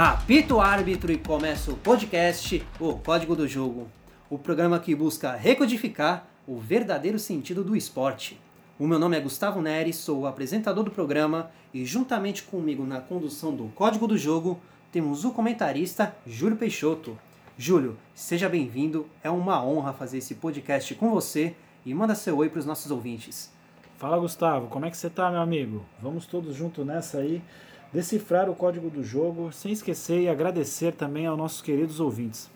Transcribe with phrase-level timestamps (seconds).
[0.00, 3.88] Apita o árbitro e começa o podcast O Código do Jogo,
[4.30, 8.40] o programa que busca recodificar o verdadeiro sentido do esporte.
[8.78, 13.00] O meu nome é Gustavo Neres, sou o apresentador do programa e juntamente comigo na
[13.00, 14.60] condução do Código do Jogo
[14.92, 17.18] temos o comentarista Júlio Peixoto.
[17.58, 22.48] Júlio, seja bem-vindo, é uma honra fazer esse podcast com você e manda seu oi
[22.48, 23.50] para os nossos ouvintes.
[23.96, 25.84] Fala Gustavo, como é que você tá, meu amigo?
[26.00, 27.42] Vamos todos juntos nessa aí
[27.92, 32.50] decifrar o código do jogo, sem esquecer e agradecer também aos nossos queridos ouvintes.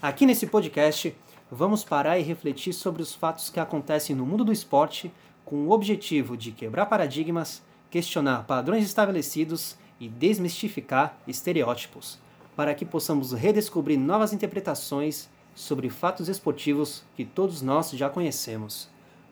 [0.00, 1.14] Aqui nesse podcast,
[1.50, 5.10] vamos parar e refletir sobre os fatos que acontecem no mundo do esporte
[5.44, 12.18] com o objetivo de quebrar paradigmas, questionar padrões estabelecidos e desmistificar estereótipos,
[12.54, 18.88] para que possamos redescobrir novas interpretações sobre fatos esportivos que todos nós já conhecemos.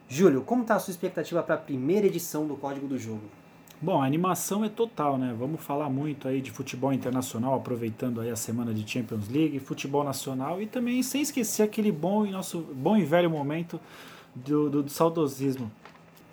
[0.09, 3.29] Júlio, como está a sua expectativa para a primeira edição do Código do Jogo?
[3.79, 5.35] Bom, a animação é total, né?
[5.37, 10.03] Vamos falar muito aí de futebol internacional, aproveitando aí a semana de Champions League, futebol
[10.03, 13.79] nacional e também sem esquecer aquele bom e nosso bom e velho momento
[14.33, 15.71] do, do, do saudosismo.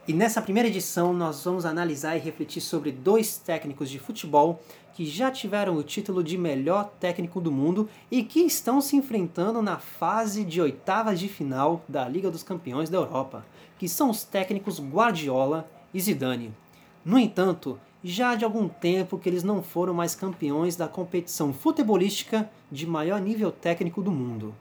[0.08, 4.62] E nessa primeira edição nós vamos analisar e refletir sobre dois técnicos de futebol
[4.94, 9.60] que já tiveram o título de melhor técnico do mundo e que estão se enfrentando
[9.60, 13.44] na fase de oitavas de final da Liga dos Campeões da Europa,
[13.78, 16.63] que são os técnicos Guardiola e Zidane.
[17.04, 21.52] No entanto, já há de algum tempo que eles não foram mais campeões da competição
[21.52, 24.54] futebolística de maior nível técnico do mundo.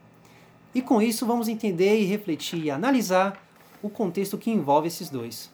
[0.74, 3.42] E com isso vamos entender e refletir e analisar
[3.82, 5.50] o contexto que envolve esses dois.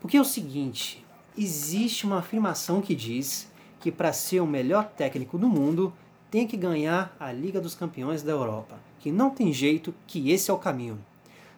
[0.00, 1.04] Porque é o seguinte,
[1.36, 3.50] existe uma afirmação que diz
[3.80, 5.92] que para ser o melhor técnico do mundo
[6.30, 10.50] tem que ganhar a Liga dos Campeões da Europa, que não tem jeito, que esse
[10.50, 10.98] é o caminho.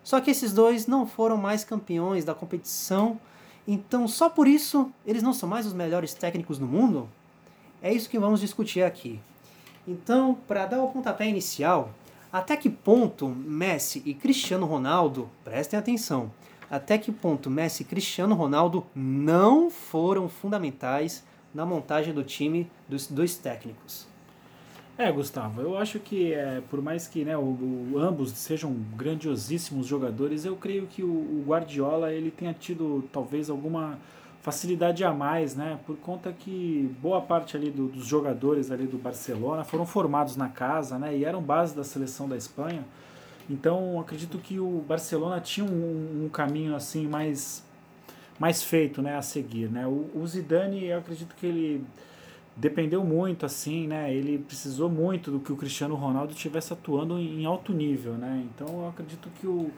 [0.03, 3.21] Só que esses dois não foram mais campeões da competição
[3.67, 7.09] então, só por isso, eles não são mais os melhores técnicos do mundo?
[7.81, 9.21] É isso que vamos discutir aqui.
[9.87, 11.91] Então, para dar o pontapé inicial,
[12.33, 16.33] até que ponto Messi e Cristiano Ronaldo, prestem atenção,
[16.71, 23.07] até que ponto Messi e Cristiano Ronaldo não foram fundamentais na montagem do time dos
[23.07, 24.07] dois técnicos?
[24.99, 29.87] É, Gustavo, eu acho que é, por mais que né, o, o, ambos sejam grandiosíssimos
[29.87, 33.99] jogadores, eu creio que o, o, Guardiola ele tenha tido talvez alguma
[34.43, 35.79] facilidade a mais, né?
[35.87, 40.49] Por conta que boa parte ali do, dos jogadores ali do Barcelona foram formados na
[40.49, 41.17] casa, né?
[41.17, 42.85] E eram base da seleção da Espanha.
[43.49, 47.65] Então acredito que o Barcelona tinha um, um caminho assim mais
[48.39, 49.87] mais feito, né, a seguir, né?
[49.87, 51.85] O, Zidane, eu acredito que ele
[52.57, 54.13] dependeu muito, assim, né?
[54.13, 58.45] Ele precisou muito do que o Cristiano Ronaldo estivesse atuando em alto nível, né?
[58.55, 59.71] Então eu acredito que o,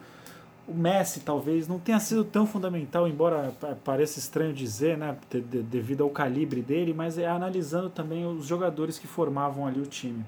[0.67, 3.53] o Messi talvez não tenha sido tão fundamental, embora
[3.83, 5.17] pareça estranho dizer, né?
[5.69, 10.25] Devido ao calibre dele, mas é analisando também os jogadores que formavam ali o time.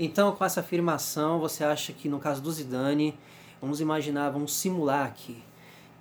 [0.00, 3.18] Então, com essa afirmação, você acha que no caso do Zidane,
[3.60, 5.42] vamos imaginar, vamos simular aqui,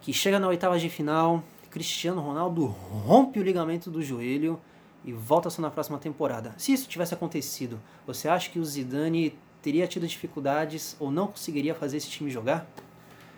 [0.01, 4.59] que chega na oitava de final, Cristiano Ronaldo rompe o ligamento do joelho
[5.05, 6.53] e volta só na próxima temporada.
[6.57, 11.75] Se isso tivesse acontecido, você acha que o Zidane teria tido dificuldades ou não conseguiria
[11.75, 12.67] fazer esse time jogar?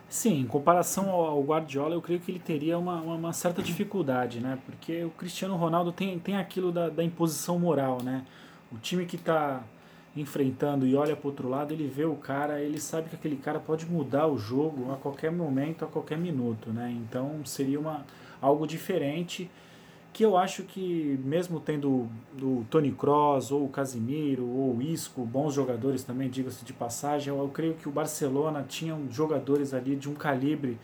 [0.09, 4.57] Sim, em comparação ao Guardiola, eu creio que ele teria uma, uma, certa dificuldade, né?
[4.65, 8.25] Porque o Cristiano Ronaldo tem, tem aquilo da, da imposição moral, né?
[8.71, 9.63] O time que está
[10.15, 13.59] enfrentando e olha para outro lado, ele vê o cara, ele sabe que aquele cara
[13.59, 16.91] pode mudar o jogo a qualquer momento, a qualquer minuto, né?
[16.91, 18.03] Então seria uma,
[18.41, 19.49] algo diferente
[20.19, 22.09] que eu acho que mesmo tendo
[22.41, 27.33] o Tony Kroos ou o Casimiro ou o Isco, bons jogadores também, diga-se de passagem,
[27.33, 30.77] eu, eu, creio que o Barcelona tinha jogadores ali de um calibre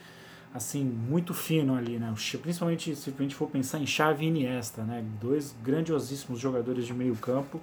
[0.53, 2.13] assim muito fino ali, né?
[2.41, 5.03] Principalmente se a gente for pensar em Xavi e Iniesta, né?
[5.19, 7.59] Dois grandiosíssimos jogadores de meio campo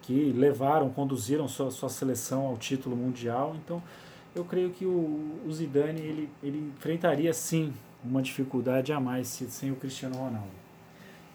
[0.00, 3.54] que levaram, conduziram sua, sua seleção ao título mundial.
[3.62, 3.82] Então,
[4.34, 9.70] eu creio que o, o Zidane ele, ele enfrentaria sim uma dificuldade a mais sem
[9.70, 10.63] o Cristiano Ronaldo.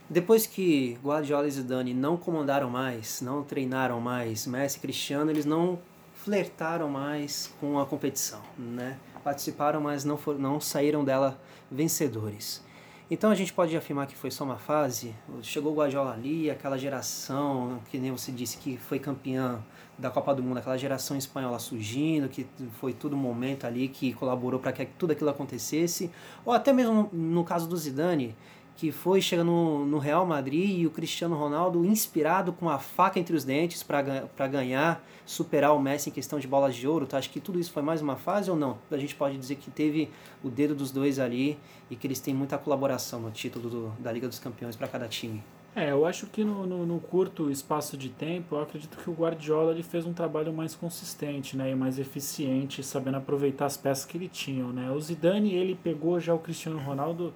[0.10, 5.46] Depois que Guardiola e Zidane não comandaram mais, não treinaram mais Messi e Cristiano, eles
[5.46, 5.78] não
[6.16, 8.98] flertaram mais com a competição, né?
[9.24, 11.40] Participaram, mas não, for, não saíram dela
[11.70, 12.64] vencedores.
[13.12, 15.16] Então a gente pode afirmar que foi só uma fase.
[15.42, 19.64] Chegou o Guardiola ali, aquela geração, que nem você disse, que foi campeã
[19.98, 22.48] da Copa do Mundo, aquela geração espanhola surgindo, que
[22.80, 26.12] foi todo momento ali que colaborou para que tudo aquilo acontecesse.
[26.46, 28.36] Ou até mesmo no caso do Zidane,
[28.80, 33.20] que foi chegar no, no Real Madrid e o Cristiano Ronaldo inspirado com a faca
[33.20, 37.06] entre os dentes para ganhar, superar o Messi em questão de bolas de ouro.
[37.06, 38.78] Tu acha que tudo isso foi mais uma fase ou não?
[38.90, 40.10] A gente pode dizer que teve
[40.42, 41.60] o dedo dos dois ali
[41.92, 45.10] e que eles têm muita colaboração no título do, da Liga dos Campeões para cada
[45.10, 45.44] time.
[45.76, 49.14] É, eu acho que no, no, no, curto espaço de tempo, eu acredito que o
[49.14, 54.06] Guardiola ele fez um trabalho mais consistente, né, e mais eficiente, sabendo aproveitar as peças
[54.06, 54.90] que ele tinha, né.
[54.90, 57.34] O Zidane, ele pegou já o Cristiano Ronaldo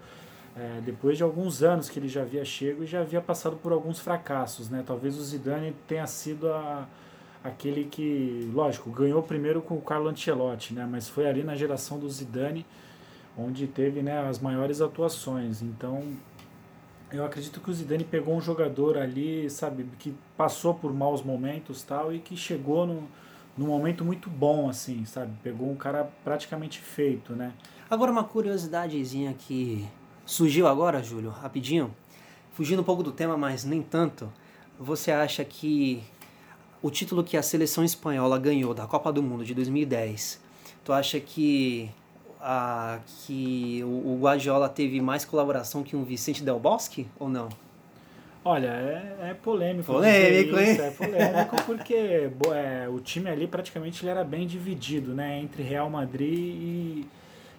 [0.55, 3.71] é, depois de alguns anos que ele já havia chego e já havia passado por
[3.71, 4.83] alguns fracassos, né.
[4.85, 6.87] Talvez o Zidane tenha sido a,
[7.43, 11.99] aquele que, lógico, ganhou primeiro com o Carlo Ancelotti, né, mas foi ali na geração
[11.99, 12.65] do Zidane
[13.37, 15.61] onde teve, né, as maiores atuações.
[15.61, 16.03] Então,
[17.11, 21.83] eu acredito que o Zidane pegou um jogador ali, sabe, que passou por maus momentos
[21.83, 23.07] tal e que chegou no,
[23.57, 25.31] num momento muito bom, assim, sabe?
[25.43, 27.53] Pegou um cara praticamente feito, né?
[27.89, 29.87] Agora uma curiosidadezinha que
[30.25, 31.93] surgiu agora, Júlio, rapidinho.
[32.53, 34.31] Fugindo um pouco do tema, mas nem tanto.
[34.79, 36.03] Você acha que
[36.81, 40.39] o título que a seleção espanhola ganhou da Copa do Mundo de 2010,
[40.83, 41.89] tu acha que
[42.39, 47.49] a, que o, o Guardiola teve mais colaboração que um Vicente Del Bosque ou não?
[48.45, 49.93] Olha, é, é polêmico.
[49.93, 50.77] Polêmico, hein?
[50.77, 51.95] É polêmico porque
[52.53, 55.39] é, o time ali praticamente ele era bem dividido, né?
[55.39, 57.07] Entre Real Madrid e,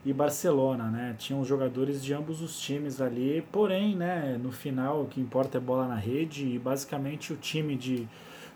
[0.04, 1.14] e Barcelona, né?
[1.18, 4.38] Tinham jogadores de ambos os times ali, porém, né?
[4.40, 8.06] No final, o que importa é bola na rede e basicamente o time de,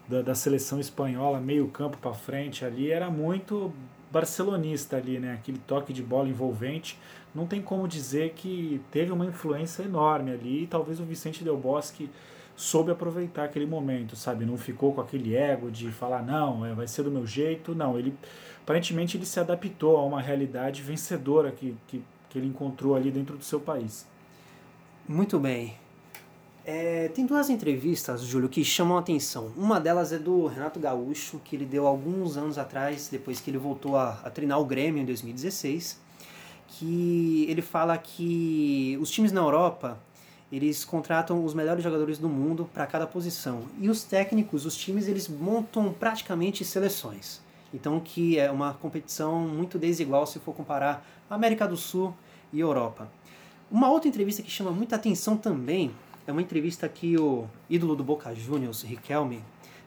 [0.06, 3.72] da, da seleção espanhola, meio campo para frente ali, era muito
[4.10, 5.34] barcelonista ali, né?
[5.34, 6.98] Aquele toque de bola envolvente.
[7.34, 11.56] Não tem como dizer que teve uma influência enorme ali e talvez o Vicente Del
[11.56, 12.10] Bosque
[12.56, 14.44] soube aproveitar aquele momento, sabe?
[14.44, 17.74] Não ficou com aquele ego de falar, não, é, vai ser do meu jeito.
[17.74, 18.12] Não, ele
[18.68, 23.34] aparentemente ele se adaptou a uma realidade vencedora que, que, que ele encontrou ali dentro
[23.34, 24.04] do seu país.
[25.08, 25.74] Muito bem.
[26.66, 29.50] É, tem duas entrevistas, Júlio, que chamam a atenção.
[29.56, 33.56] Uma delas é do Renato Gaúcho, que ele deu alguns anos atrás, depois que ele
[33.56, 35.98] voltou a, a treinar o Grêmio em 2016,
[36.66, 39.98] que ele fala que os times na Europa
[40.52, 45.08] eles contratam os melhores jogadores do mundo para cada posição e os técnicos, os times,
[45.08, 47.47] eles montam praticamente seleções.
[47.72, 52.14] Então que é uma competição muito desigual se for comparar América do Sul
[52.52, 53.10] e Europa.
[53.70, 55.90] Uma outra entrevista que chama muita atenção também
[56.26, 59.42] é uma entrevista que o ídolo do Boca Juniors, Riquelme,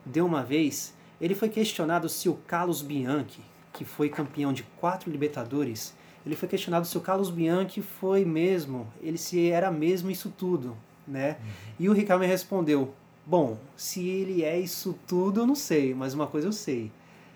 [0.05, 0.93] deu uma vez.
[1.19, 3.41] Ele foi questionado se o Carlos Bianchi,
[3.73, 5.95] que foi campeão de quatro Libertadores,
[6.25, 10.77] ele foi questionado se o Carlos Bianchi foi mesmo, ele se era mesmo isso tudo,
[11.07, 11.37] né?
[11.39, 11.73] Uhum.
[11.79, 12.93] E o Riquelme respondeu:
[13.25, 16.91] Bom, se ele é isso tudo, eu não sei, mas uma coisa eu sei.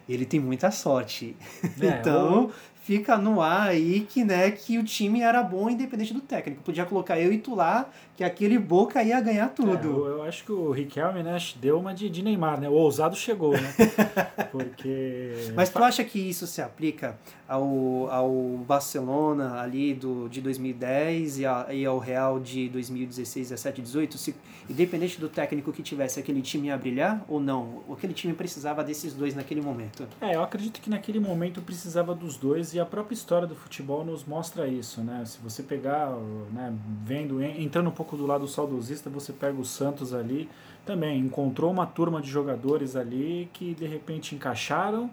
[0.07, 1.36] Ele tem muita sorte.
[1.81, 2.52] É, então,
[2.86, 6.62] fica no ar aí que, né, que o time era bom independente do técnico.
[6.62, 9.76] Podia colocar eu e tu lá, que aquele Boca ia ganhar tudo.
[9.76, 12.70] É, eu, eu, acho que o Riquelme, né, deu uma de, de Neymar, né?
[12.70, 13.74] O ousado chegou, né?
[14.54, 15.52] Porque...
[15.56, 17.18] Mas tu acha que isso se aplica
[17.48, 18.32] ao, ao
[18.68, 24.18] Barcelona ali do, de 2010 e, a, e ao Real de 2016, 17, 18?
[24.20, 24.36] Se,
[24.70, 27.81] independente do técnico que tivesse, aquele time ia brilhar ou não?
[27.92, 30.08] Aquele time precisava desses dois naquele momento?
[30.22, 34.04] É, eu acredito que naquele momento precisava dos dois e a própria história do futebol
[34.04, 35.24] nos mostra isso, né?
[35.25, 36.12] Se você pegar,
[36.51, 36.74] né,
[37.04, 40.50] vendo, entrando um pouco do lado saudosista, você pega o Santos ali,
[40.86, 45.10] também encontrou uma turma de jogadores ali que de repente encaixaram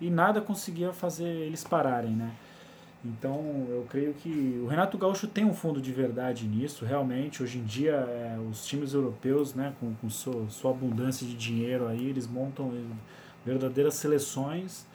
[0.00, 2.32] e nada conseguia fazer eles pararem, né?
[3.02, 7.42] Então eu creio que o Renato Gaúcho tem um fundo de verdade nisso, realmente.
[7.42, 12.06] Hoje em dia, é, os times europeus, né, com, com sua, abundância de dinheiro aí,
[12.06, 12.70] eles montam
[13.44, 14.86] verdadeiras seleções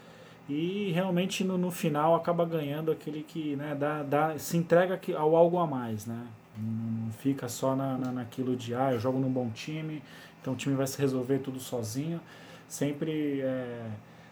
[0.47, 5.35] e realmente no, no final acaba ganhando aquele que né, dá, dá, se entrega ao
[5.35, 6.27] algo a mais, né?
[6.57, 10.01] Não fica só na, na, naquilo de ah, eu jogo num bom time,
[10.39, 12.21] então o time vai se resolver tudo sozinho.
[12.67, 13.89] Sempre é,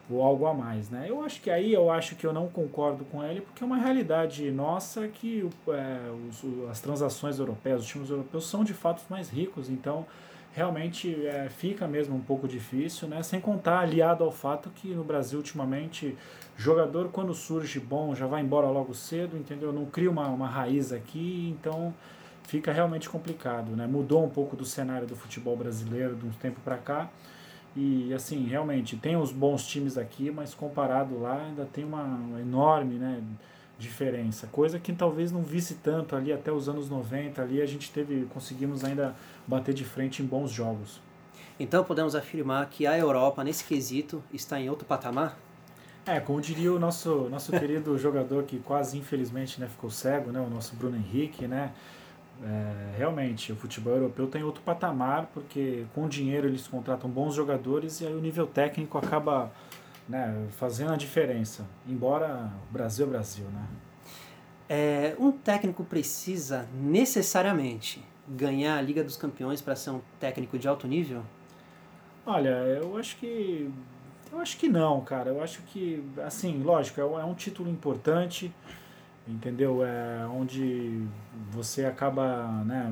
[0.09, 1.05] o algo a mais, né?
[1.09, 3.77] Eu acho que aí eu acho que eu não concordo com ele, porque é uma
[3.77, 9.29] realidade nossa que é, os, as transações europeias, os times europeus são de fato mais
[9.29, 10.05] ricos, então
[10.53, 13.21] realmente é, fica mesmo um pouco difícil, né?
[13.23, 16.15] Sem contar aliado ao fato que no Brasil ultimamente
[16.55, 19.73] jogador quando surge bom já vai embora logo cedo, entendeu?
[19.73, 21.93] Não cria uma, uma raiz aqui, então
[22.43, 23.87] fica realmente complicado, né?
[23.87, 27.09] Mudou um pouco do cenário do futebol brasileiro de um tempo para cá.
[27.75, 32.95] E assim, realmente tem os bons times aqui, mas comparado lá ainda tem uma enorme,
[32.99, 33.19] né,
[33.83, 34.47] diferença.
[34.47, 38.25] Coisa que talvez não visse tanto ali até os anos 90 ali a gente teve
[38.33, 40.99] conseguimos ainda bater de frente em bons jogos.
[41.59, 45.37] Então podemos afirmar que a Europa nesse quesito está em outro patamar?
[46.05, 50.39] É, como diria o nosso nosso querido jogador que quase infelizmente né, ficou cego, né,
[50.39, 51.71] o nosso Bruno Henrique, né?
[52.41, 58.01] É, realmente, o futebol europeu tem outro patamar, porque com dinheiro eles contratam bons jogadores
[58.01, 59.51] e aí o nível técnico acaba
[60.07, 61.65] né, fazendo a diferença.
[61.87, 63.67] Embora o Brasil é Brasil, né?
[64.69, 70.67] É, um técnico precisa necessariamente ganhar a Liga dos Campeões para ser um técnico de
[70.67, 71.21] alto nível?
[72.25, 73.69] Olha, eu acho que
[74.33, 75.29] eu acho que não, cara.
[75.29, 78.51] Eu acho que, assim, lógico, é, é um título importante,
[79.27, 79.85] entendeu?
[79.85, 81.05] É onde
[81.51, 82.91] você acaba, né,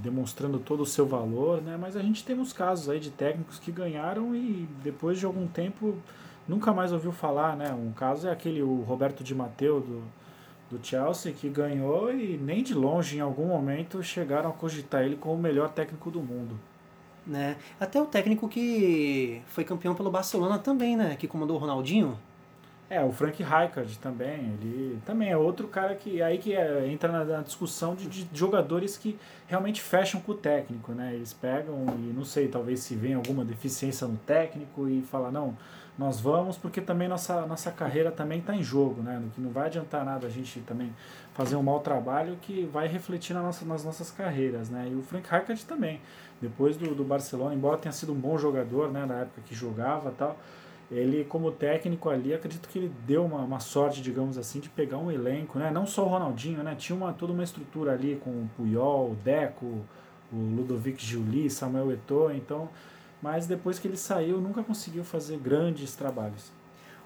[0.00, 1.76] demonstrando todo o seu valor, né?
[1.78, 5.46] Mas a gente tem uns casos aí de técnicos que ganharam e depois de algum
[5.46, 5.94] tempo
[6.48, 7.72] nunca mais ouviu falar, né?
[7.72, 10.02] Um caso é aquele o Roberto Di Matteo do,
[10.70, 15.16] do Chelsea que ganhou e nem de longe em algum momento chegaram a cogitar ele
[15.16, 16.58] como o melhor técnico do mundo.
[17.26, 17.56] Né?
[17.78, 21.16] Até o técnico que foi campeão pelo Barcelona também, né?
[21.16, 22.18] Que comandou o Ronaldinho.
[22.92, 27.10] É, o Frank Rijkaard também, ele também é outro cara que aí que é, entra
[27.10, 31.14] na, na discussão de, de, jogadores que realmente fecham com o técnico, né?
[31.14, 35.56] Eles pegam e não sei, talvez se vem alguma deficiência no técnico e fala não,
[35.98, 39.22] nós vamos porque também nossa nossa carreira também está em jogo, né?
[39.34, 40.94] Que não vai adiantar nada a gente também
[41.32, 44.90] fazer um mau trabalho que vai refletir na nossa, nas nossas carreiras, né?
[44.92, 45.98] E o Frank Rijkaard também,
[46.42, 49.06] depois do, do Barcelona, embora tenha sido um bom jogador, né?
[49.06, 50.36] Na época que jogava, tal
[50.92, 54.98] ele como técnico ali, acredito que ele deu uma, uma sorte, digamos assim, de pegar
[54.98, 55.70] um elenco, né?
[55.70, 56.74] Não só o Ronaldinho, né?
[56.74, 59.66] Tinha uma, toda uma estrutura ali com o Puyol, o Deco,
[60.32, 62.68] o Ludovic Giuli, Samuel Eto'o, então...
[63.22, 66.50] Mas depois que ele saiu, nunca conseguiu fazer grandes trabalhos.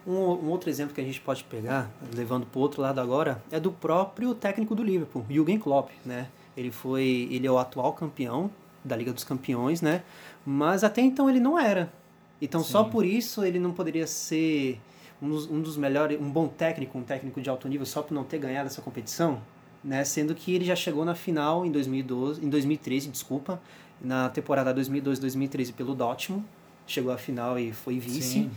[0.07, 3.43] Um, um outro exemplo que a gente pode pegar, levando para o outro lado agora,
[3.51, 6.29] é do próprio técnico do Liverpool, Jürgen Klopp, né?
[6.57, 8.51] Ele foi, ele é o atual campeão
[8.83, 10.05] da Liga dos Campeões, né?
[10.45, 11.93] Mas até então ele não era.
[12.41, 12.71] Então Sim.
[12.71, 14.81] só por isso ele não poderia ser
[15.21, 18.15] um dos, um dos, melhores, um bom técnico, um técnico de alto nível só por
[18.15, 19.41] não ter ganhado essa competição,
[19.83, 20.05] né?
[20.05, 23.61] Sendo que ele já chegou na final em 2012, em 2013, desculpa,
[24.01, 26.45] na temporada 2012-2013 pelo Dortmund,
[26.87, 28.23] chegou à final e foi vice.
[28.23, 28.51] Sim.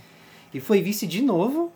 [0.54, 1.72] E foi vice de novo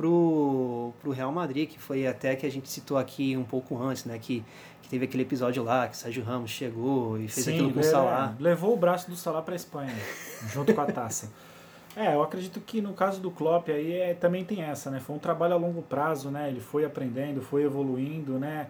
[0.00, 4.06] pro, pro Real Madrid, que foi até que a gente citou aqui um pouco antes,
[4.06, 4.18] né?
[4.18, 4.42] Que,
[4.80, 7.84] que teve aquele episódio lá que Sérgio Ramos chegou e fez Sim, aquilo com o
[7.84, 8.34] Salah.
[8.40, 9.92] Levou o braço do Salah para a Espanha,
[10.50, 11.30] junto com a taça.
[11.96, 15.00] É, eu acredito que no caso do Klopp aí é, também tem essa, né?
[15.00, 16.48] Foi um trabalho a longo prazo, né?
[16.48, 18.68] Ele foi aprendendo, foi evoluindo, né?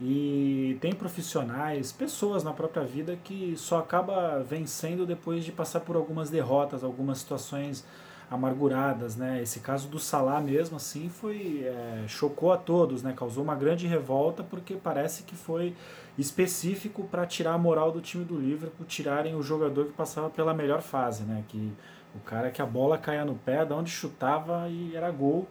[0.00, 5.96] E tem profissionais, pessoas na própria vida que só acaba vencendo depois de passar por
[5.96, 7.84] algumas derrotas, algumas situações
[8.30, 9.42] amarguradas, né?
[9.42, 13.12] Esse caso do Salah mesmo assim foi é, chocou a todos, né?
[13.16, 15.74] Causou uma grande revolta porque parece que foi
[16.16, 20.54] específico para tirar a moral do time do Liverpool, tirarem o jogador que passava pela
[20.54, 21.42] melhor fase, né?
[21.48, 21.72] Que
[22.14, 25.48] o cara que a bola caía no pé, de onde chutava e era gol.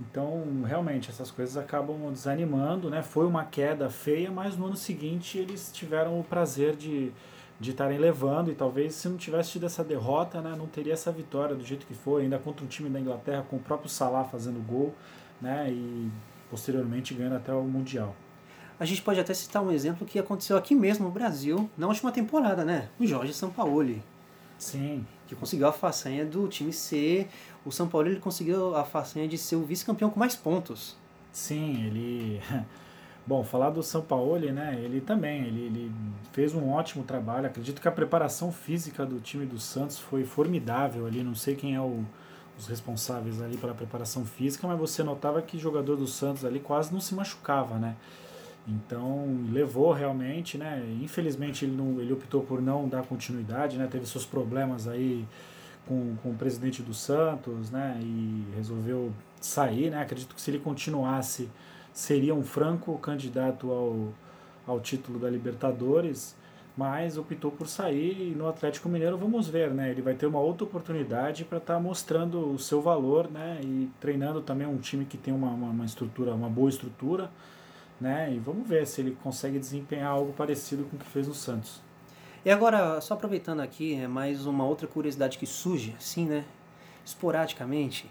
[0.00, 3.02] Então, realmente, essas coisas acabam desanimando, né?
[3.02, 7.12] Foi uma queda feia, mas no ano seguinte eles tiveram o prazer de
[7.64, 11.10] de estarem levando e talvez se não tivesse tido essa derrota, né, não teria essa
[11.10, 14.24] vitória do jeito que foi, ainda contra um time da Inglaterra com o próprio Salah
[14.24, 14.94] fazendo gol,
[15.40, 16.10] né, e
[16.50, 18.14] posteriormente ganhando até o mundial.
[18.78, 22.12] A gente pode até citar um exemplo que aconteceu aqui mesmo no Brasil, na última
[22.12, 22.88] temporada, né?
[22.98, 24.02] O Jorge Sampaoli.
[24.58, 25.06] Sim.
[25.26, 27.28] Que conseguiu a façanha do time ser.
[27.64, 30.96] O São Paulo ele conseguiu a façanha de ser o vice-campeão com mais pontos.
[31.32, 32.42] Sim, ele
[33.26, 34.78] Bom, falar do São Paulo, né?
[34.82, 35.92] Ele também, ele, ele,
[36.32, 37.46] fez um ótimo trabalho.
[37.46, 41.22] Acredito que a preparação física do time do Santos foi formidável ali.
[41.22, 42.04] Não sei quem é o,
[42.58, 46.60] os responsáveis ali pela preparação física, mas você notava que o jogador do Santos ali
[46.60, 47.96] quase não se machucava, né?
[48.68, 50.82] Então levou realmente, né?
[51.02, 53.86] Infelizmente ele, não, ele optou por não dar continuidade, né?
[53.90, 55.26] Teve seus problemas aí
[55.86, 57.98] com, com o presidente do Santos, né?
[58.02, 60.02] E resolveu sair, né?
[60.02, 61.48] Acredito que se ele continuasse
[61.94, 64.08] seria um franco candidato ao,
[64.66, 66.34] ao título da Libertadores,
[66.76, 69.92] mas optou por sair e no Atlético Mineiro vamos ver, né?
[69.92, 73.60] Ele vai ter uma outra oportunidade para estar tá mostrando o seu valor, né?
[73.62, 77.30] E treinando também um time que tem uma, uma, uma, estrutura, uma boa estrutura,
[78.00, 78.34] né?
[78.34, 81.80] E vamos ver se ele consegue desempenhar algo parecido com o que fez no Santos.
[82.44, 86.44] E agora, só aproveitando aqui, é mais uma outra curiosidade que surge, assim, né?
[87.04, 88.10] Esporadicamente,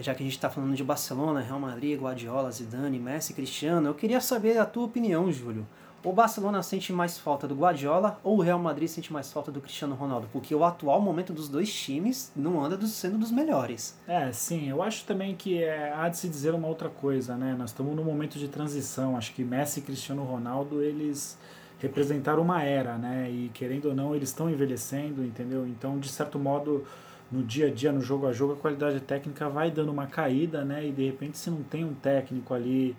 [0.00, 3.94] já que a gente está falando de Barcelona, Real Madrid, Guardiola, Zidane, Messi, Cristiano, eu
[3.94, 5.66] queria saber a tua opinião, Júlio.
[6.04, 9.60] O Barcelona sente mais falta do Guardiola ou o Real Madrid sente mais falta do
[9.60, 10.28] Cristiano Ronaldo?
[10.32, 13.98] Porque o atual momento dos dois times não anda sendo dos melhores.
[14.06, 14.68] É, sim.
[14.68, 17.54] Eu acho também que é, há de se dizer uma outra coisa, né?
[17.58, 19.16] Nós estamos num momento de transição.
[19.16, 21.36] Acho que Messi e Cristiano Ronaldo, eles
[21.80, 23.28] representaram uma era, né?
[23.28, 25.66] E querendo ou não, eles estão envelhecendo, entendeu?
[25.66, 26.86] Então, de certo modo
[27.30, 30.64] no dia a dia, no jogo a jogo, a qualidade técnica vai dando uma caída,
[30.64, 30.86] né?
[30.86, 32.96] E de repente se não tem um técnico ali,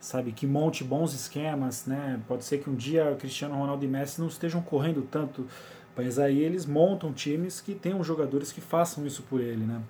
[0.00, 2.20] sabe, que monte bons esquemas, né?
[2.28, 5.46] Pode ser que um dia Cristiano Ronaldo e Messi não estejam correndo tanto,
[5.96, 9.80] mas aí eles montam times que tenham jogadores que façam isso por ele, né?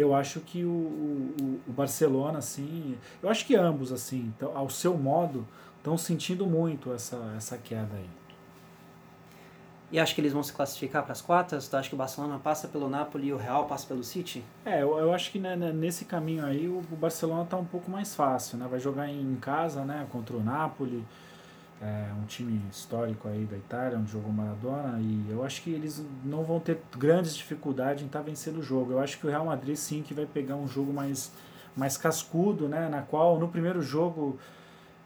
[0.00, 4.96] eu acho que o, o, o Barcelona, assim, eu acho que ambos, assim, ao seu
[4.96, 8.08] modo, estão sentindo muito essa, essa queda aí.
[9.90, 11.66] E acho que eles vão se classificar para as quartas?
[11.66, 14.44] Tu acha que o Barcelona passa pelo Napoli e o Real passa pelo City?
[14.64, 17.90] É, eu, eu acho que né, né nesse caminho aí o, Barcelona está um pouco
[17.90, 18.66] mais fácil, né?
[18.70, 21.02] Vai jogar em casa, né, contra o Napoli,
[21.80, 26.04] é um time histórico aí da Itália, onde jogou Maradona, e eu acho que eles
[26.24, 28.92] não vão ter grandes dificuldades em estar tá vencendo o jogo.
[28.92, 31.32] Eu acho que o Real Madrid sim que vai pegar um jogo mais,
[31.76, 34.38] mais cascudo, né, na qual no primeiro jogo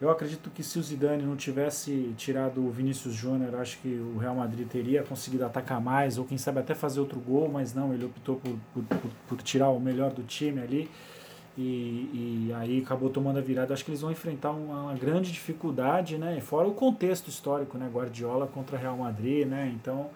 [0.02, 4.18] eu acredito que se o Zidane não tivesse tirado o Vinícius Júnior, acho que o
[4.18, 7.94] Real Madrid teria conseguido atacar mais, ou quem sabe até fazer outro gol, mas não,
[7.94, 10.90] ele optou por, por, por, por tirar o melhor do time ali.
[11.56, 13.73] E, e, aí acabou tomando a virada.
[13.73, 16.40] Acho que eles vão enfrentar uma, uma, grande dificuldade, né?
[16.40, 17.88] Fora o contexto histórico, né?
[17.92, 19.71] Guardiola contra Real Madrid, né?
[19.73, 20.11] Então,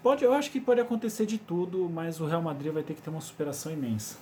[0.00, 3.02] pode, eu acho que pode acontecer de tudo, mas o Real Madrid vai ter que
[3.02, 4.16] ter uma superação imensa.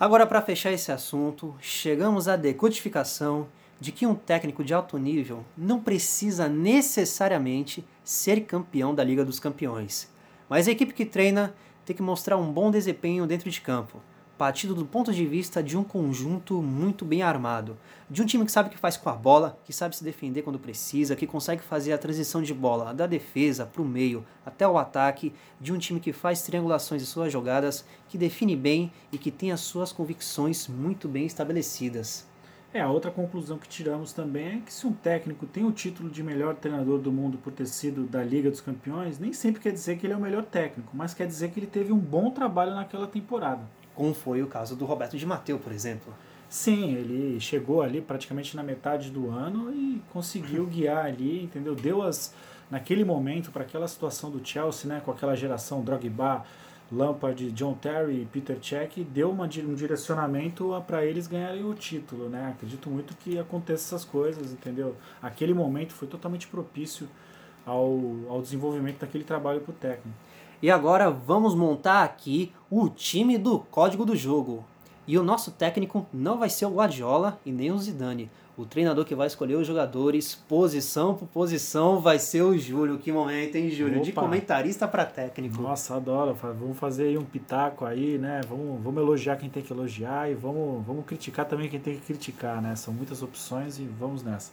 [0.00, 3.46] Agora, para fechar esse assunto, chegamos à decodificação
[3.80, 9.38] de que um técnico de alto nível não precisa necessariamente ser campeão da Liga dos
[9.38, 10.10] Campeões,
[10.48, 11.54] mas a equipe que treina
[11.84, 14.00] tem que mostrar um bom desempenho dentro de campo,
[14.36, 17.76] partido do ponto de vista de um conjunto muito bem armado,
[18.08, 20.42] de um time que sabe o que faz com a bola, que sabe se defender
[20.42, 24.66] quando precisa, que consegue fazer a transição de bola da defesa para o meio até
[24.68, 29.18] o ataque, de um time que faz triangulações de suas jogadas, que define bem e
[29.18, 32.26] que tem as suas convicções muito bem estabelecidas.
[32.74, 36.10] É, a outra conclusão que tiramos também é que se um técnico tem o título
[36.10, 39.72] de melhor treinador do mundo por ter sido da Liga dos Campeões, nem sempre quer
[39.72, 42.30] dizer que ele é o melhor técnico, mas quer dizer que ele teve um bom
[42.30, 43.62] trabalho naquela temporada.
[43.94, 46.12] Como foi o caso do Roberto Di Matteo, por exemplo.
[46.48, 51.74] Sim, ele chegou ali praticamente na metade do ano e conseguiu guiar ali, entendeu?
[51.74, 52.34] Deu as
[52.70, 56.44] naquele momento para aquela situação do Chelsea, né, com aquela geração Drogba,
[56.90, 62.28] Lampard, John Terry e Peter Cech deu uma, um direcionamento para eles ganharem o título,
[62.28, 62.50] né?
[62.50, 64.94] Acredito muito que aconteça essas coisas, entendeu?
[65.20, 67.08] Aquele momento foi totalmente propício
[67.64, 70.16] ao, ao desenvolvimento daquele trabalho para o técnico.
[70.62, 74.64] E agora vamos montar aqui o time do código do jogo.
[75.06, 78.30] E o nosso técnico não vai ser o Guardiola e nem o Zidane.
[78.58, 82.98] O treinador que vai escolher os jogadores, posição por posição, vai ser o Júlio.
[82.98, 83.96] Que momento, hein, Júlio?
[83.96, 84.04] Opa.
[84.04, 85.60] De comentarista para técnico.
[85.60, 86.32] Nossa, adoro.
[86.32, 88.40] Vamos fazer aí um pitaco aí, né?
[88.48, 92.00] Vamos, vamos elogiar quem tem que elogiar e vamos, vamos criticar também quem tem que
[92.00, 92.74] criticar, né?
[92.76, 94.50] São muitas opções e vamos nessa.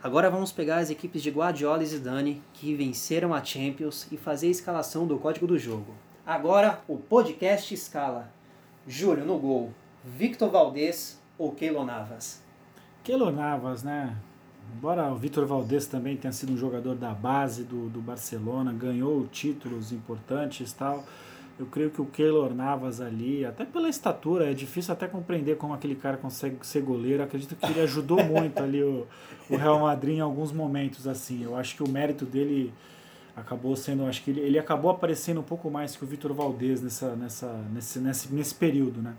[0.00, 4.46] Agora vamos pegar as equipes de Guardiola e Zidane que venceram a Champions e fazer
[4.46, 5.94] a escalação do código do jogo.
[6.24, 8.30] Agora o podcast escala.
[8.86, 9.72] Júlio no gol,
[10.04, 12.40] Victor Valdez ou Keylor Navas?
[13.04, 14.16] Keylor Navas, né?
[14.76, 19.26] Embora o Vitor Valdez também tenha sido um jogador da base do, do Barcelona, ganhou
[19.26, 21.04] títulos importantes tal.
[21.58, 25.74] Eu creio que o Keylor Navas ali, até pela estatura, é difícil até compreender como
[25.74, 27.22] aquele cara consegue ser goleiro.
[27.22, 29.06] Acredito que ele ajudou muito ali o,
[29.50, 31.42] o Real Madrid em alguns momentos assim.
[31.42, 32.72] Eu acho que o mérito dele
[33.36, 36.80] acabou sendo, acho que ele, ele acabou aparecendo um pouco mais que o Vitor Valdez
[36.80, 39.14] nessa, nessa, nesse, nesse, nesse período, né?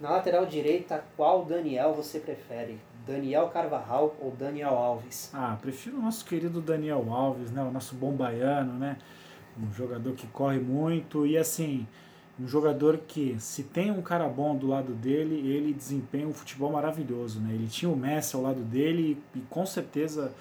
[0.00, 2.78] Na lateral direita, qual Daniel você prefere?
[3.06, 5.30] Daniel Carvajal ou Daniel Alves?
[5.32, 7.62] Ah, prefiro o nosso querido Daniel Alves, né?
[7.62, 8.96] O nosso bom baiano, né?
[9.56, 11.86] Um jogador que corre muito e assim,
[12.40, 16.72] um jogador que se tem um cara bom do lado dele, ele desempenha um futebol
[16.72, 17.54] maravilhoso, né?
[17.54, 20.32] Ele tinha o Messi ao lado dele e, e com certeza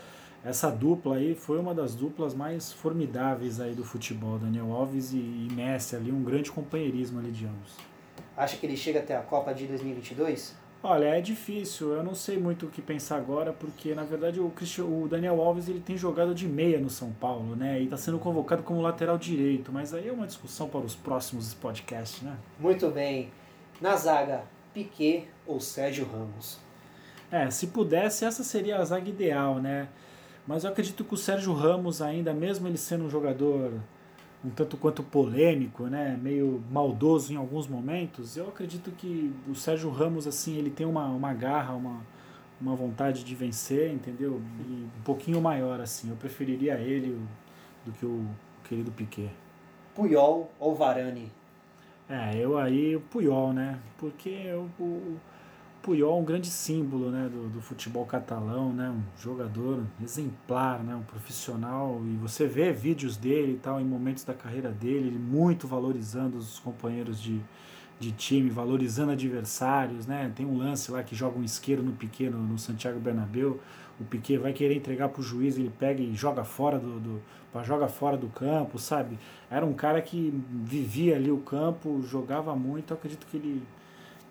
[0.44, 5.18] essa dupla aí foi uma das duplas mais formidáveis aí do futebol, Daniel Alves e,
[5.18, 7.93] e Messi ali, um grande companheirismo ali de ambos.
[8.36, 10.56] Acha que ele chega até a Copa de 2022?
[10.86, 11.94] Olha, é difícil.
[11.94, 15.70] Eu não sei muito o que pensar agora, porque na verdade o, o Daniel Alves
[15.70, 17.80] ele tem jogado de meia no São Paulo, né?
[17.80, 19.72] E está sendo convocado como lateral direito.
[19.72, 22.36] Mas aí é uma discussão para os próximos podcasts, né?
[22.60, 23.32] Muito bem.
[23.80, 24.44] Na zaga,
[24.74, 26.60] Piquet ou Sérgio Ramos?
[27.32, 29.88] É, se pudesse, essa seria a zaga ideal, né?
[30.46, 33.72] Mas eu acredito que o Sérgio Ramos, ainda mesmo ele sendo um jogador
[34.44, 39.90] um tanto quanto polêmico, né, meio maldoso em alguns momentos, eu acredito que o Sérgio
[39.90, 42.02] Ramos assim ele tem uma, uma garra, uma,
[42.60, 44.42] uma vontade de vencer, entendeu?
[44.60, 46.10] E um pouquinho maior assim.
[46.10, 47.20] Eu preferiria ele
[47.86, 48.26] do que o
[48.64, 49.32] querido Piquet.
[49.96, 51.32] Puyol ou Varane?
[52.10, 53.80] É, eu aí o Puyol, né?
[53.98, 55.18] Porque o, o
[55.84, 61.04] Puyol um grande símbolo né, do, do, futebol catalão, né, um jogador exemplar, né, um
[61.04, 62.02] profissional.
[62.06, 66.38] E você vê vídeos dele e tal em momentos da carreira dele, ele muito valorizando
[66.38, 67.42] os companheiros de,
[68.00, 70.32] de time, valorizando adversários, né?
[70.34, 73.60] Tem um lance lá que joga um isqueiro no Piquet no, Santiago Bernabéu,
[74.00, 77.22] o Piquet vai querer entregar para o juiz, ele pega e joga fora do, do
[77.62, 79.20] joga fora do campo, sabe?
[79.52, 83.62] Era um cara que vivia ali o campo, jogava muito, acredito que ele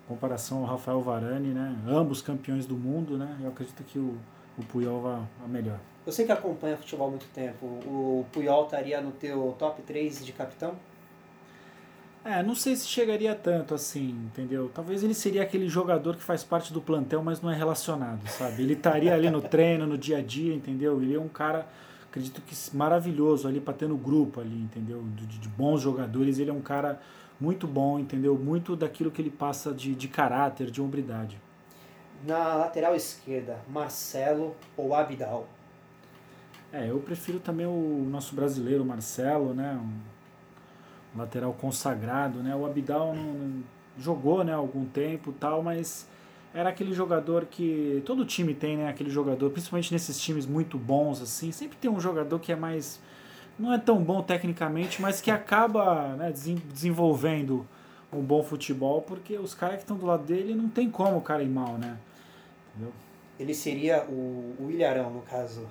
[0.07, 1.75] comparação ao Rafael Varane, né?
[1.87, 3.37] Ambos campeões do mundo, né?
[3.41, 4.17] Eu acredito que o,
[4.57, 5.79] o Puyol vá, vá melhor.
[6.05, 10.33] Você que acompanha futebol há muito tempo, o Puyol estaria no teu top 3 de
[10.33, 10.75] capitão?
[12.25, 14.71] É, não sei se chegaria tanto assim, entendeu?
[14.73, 18.63] Talvez ele seria aquele jogador que faz parte do plantel, mas não é relacionado, sabe?
[18.63, 21.01] Ele estaria ali no treino, no dia a dia, entendeu?
[21.01, 21.67] Ele é um cara,
[22.09, 25.03] acredito que maravilhoso ali para ter no grupo ali, entendeu?
[25.15, 27.01] De, de, bons jogadores, ele é um cara
[27.43, 28.37] muito bom, entendeu?
[28.37, 31.37] Muito daquilo que ele passa de, de caráter, de hombridade.
[32.25, 35.45] Na lateral esquerda, Marcelo ou Abidal?
[36.71, 39.77] É, eu prefiro também o nosso brasileiro Marcelo, né?
[39.77, 42.55] Um, lateral consagrado, né?
[42.55, 43.63] O Abidal não, não
[43.99, 46.07] jogou, né, algum tempo, tal, mas
[46.53, 51.21] era aquele jogador que todo time tem, né, aquele jogador, principalmente nesses times muito bons
[51.21, 52.99] assim, sempre tem um jogador que é mais
[53.57, 56.33] não é tão bom tecnicamente, mas que acaba, né,
[56.71, 57.65] desenvolvendo
[58.11, 61.21] um bom futebol, porque os caras que estão do lado dele não tem como o
[61.21, 61.97] cara ir mal, né?
[62.69, 62.93] Entendeu?
[63.39, 65.67] Ele seria o, o Ilharão, no caso.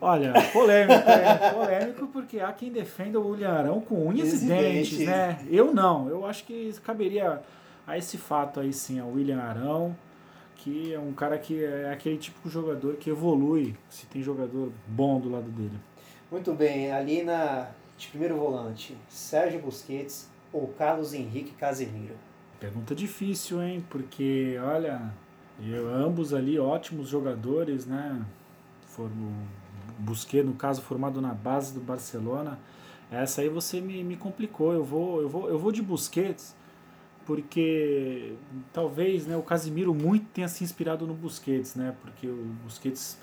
[0.00, 4.98] Olha, polêmico, é, polêmico porque há quem defenda o William Arão com unhas e dentes,
[4.98, 5.38] né?
[5.50, 7.40] Eu não, eu acho que caberia
[7.86, 9.96] a esse fato aí sim, ao William Arão,
[10.56, 14.70] que é um cara que é aquele tipo de jogador que evolui se tem jogador
[14.86, 15.78] bom do lado dele.
[16.30, 22.14] Muito bem, ali na de primeiro volante, Sérgio Busquets ou Carlos Henrique Casemiro?
[22.58, 23.84] Pergunta difícil, hein?
[23.88, 25.12] Porque, olha,
[25.62, 28.24] eu, ambos ali ótimos jogadores, né?
[28.88, 29.10] Foram
[29.98, 32.58] Busquets, no caso, formado na base do Barcelona.
[33.10, 34.72] Essa aí você me, me complicou.
[34.72, 36.54] Eu vou, eu, vou, eu vou de Busquets,
[37.24, 38.34] porque
[38.72, 41.94] talvez né, o Casimiro muito tenha se inspirado no Busquets, né?
[42.02, 43.18] Porque o Busquets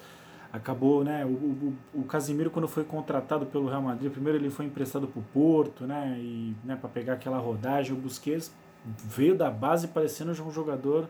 [0.53, 1.25] acabou, né?
[1.25, 5.19] O, o, o Casimiro quando foi contratado pelo Real Madrid, primeiro ele foi emprestado para
[5.19, 6.15] o Porto, né?
[6.17, 8.53] E né, para pegar aquela rodagem, o Busquets
[8.85, 11.09] veio da base parecendo um jogador,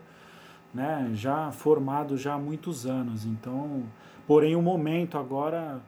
[0.72, 1.10] né?
[1.14, 3.24] Já formado já há muitos anos.
[3.24, 3.84] Então
[4.26, 5.80] Porém, o momento agora,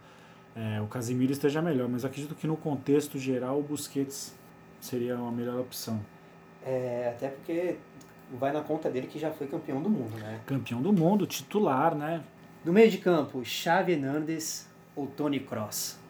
[0.55, 4.35] é, o Casimiro esteja melhor, mas acredito que no contexto geral o Busquets
[4.81, 6.01] seria uma melhor opção.
[6.65, 7.77] É, até porque
[8.39, 10.41] vai na conta dele que já foi campeão do mundo, né?
[10.45, 12.23] Campeão do mundo, titular, né?
[12.67, 16.01] No meio de campo, Xavi Hernandes ou Tony Cross?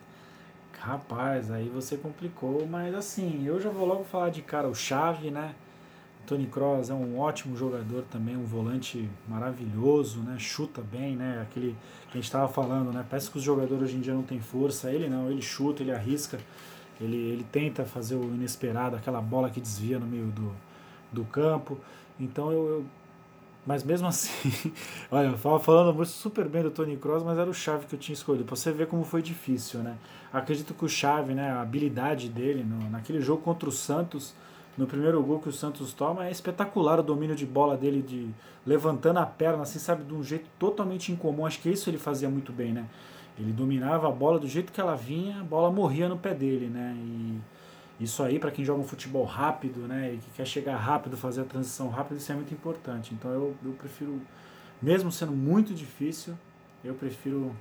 [0.80, 5.30] Rapaz, aí você complicou, mas assim, eu já vou logo falar de cara o Xavi,
[5.30, 5.54] né?
[6.26, 10.36] Tony Kroos é um ótimo jogador também, um volante maravilhoso, né?
[10.38, 11.42] Chuta bem, né?
[11.42, 13.04] Aquele que a gente estava falando, né?
[13.06, 14.90] Parece que os jogadores hoje em dia não têm força.
[14.90, 16.38] Ele não, ele chuta, ele arrisca,
[16.98, 20.50] ele, ele tenta fazer o inesperado, aquela bola que desvia no meio do,
[21.12, 21.78] do campo.
[22.18, 22.86] Então eu, eu
[23.66, 24.72] mas mesmo assim,
[25.10, 27.98] olha, eu estava falando super bem do Tony Kroos, mas era o Chave que eu
[27.98, 28.44] tinha escolhido.
[28.44, 29.96] Pra você ver como foi difícil, né?
[30.32, 34.34] Acredito que o Chave, né, a habilidade dele no, naquele jogo contra o Santos,
[34.78, 38.30] no primeiro gol que o Santos toma, é espetacular o domínio de bola dele, de
[38.64, 41.44] levantando a perna, assim, sabe, de um jeito totalmente incomum.
[41.44, 42.86] Acho que isso ele fazia muito bem, né?
[43.38, 46.66] Ele dominava a bola do jeito que ela vinha, a bola morria no pé dele,
[46.66, 46.94] né?
[46.96, 47.40] E
[47.98, 51.40] isso aí, para quem joga um futebol rápido, né, e que quer chegar rápido, fazer
[51.40, 53.14] a transição rápida, isso é muito importante.
[53.14, 54.20] Então eu, eu prefiro,
[54.82, 56.34] mesmo sendo muito difícil,
[56.84, 57.54] eu prefiro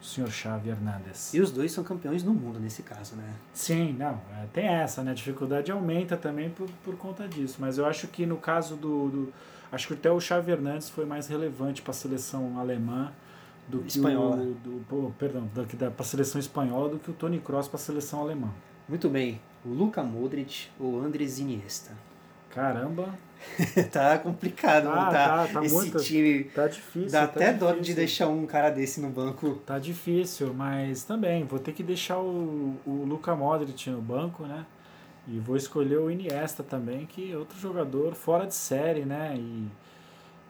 [0.00, 1.34] o senhor Xavi Hernandes.
[1.34, 3.34] E os dois são campeões do mundo nesse caso, né?
[3.52, 5.12] Sim, não, é, tem essa, né?
[5.12, 7.58] A dificuldade aumenta também por, por conta disso.
[7.60, 9.08] Mas eu acho que no caso do.
[9.08, 9.32] do
[9.70, 13.12] acho que até o Xavi Hernandes foi mais relevante para a seleção alemã
[13.68, 14.36] do que espanhola.
[14.36, 14.54] o.
[14.54, 15.64] Do, pô, perdão, para
[15.98, 18.50] a seleção espanhola do que o Tony Kroos para a seleção alemã.
[18.88, 19.40] Muito bem.
[19.64, 21.92] O Luka Modric ou Andres Iniesta?
[22.50, 23.14] Caramba,
[23.90, 26.44] tá complicado tá, tá, tá esse muito, time.
[26.44, 27.10] Tá difícil.
[27.10, 27.74] Dá tá até difícil.
[27.74, 29.54] dó de deixar um cara desse no banco.
[29.66, 34.66] Tá difícil, mas também vou ter que deixar o, o Luka Modric no banco, né?
[35.26, 39.34] E vou escolher o Iniesta também, que é outro jogador fora de série, né?
[39.36, 39.68] E,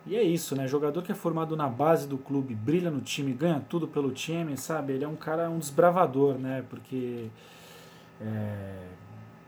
[0.07, 0.67] e é isso, né?
[0.67, 4.57] Jogador que é formado na base do clube, brilha no time, ganha tudo pelo time,
[4.57, 4.95] sabe?
[4.95, 6.65] Ele é um cara, um desbravador, né?
[6.69, 7.27] Porque
[8.21, 8.75] é,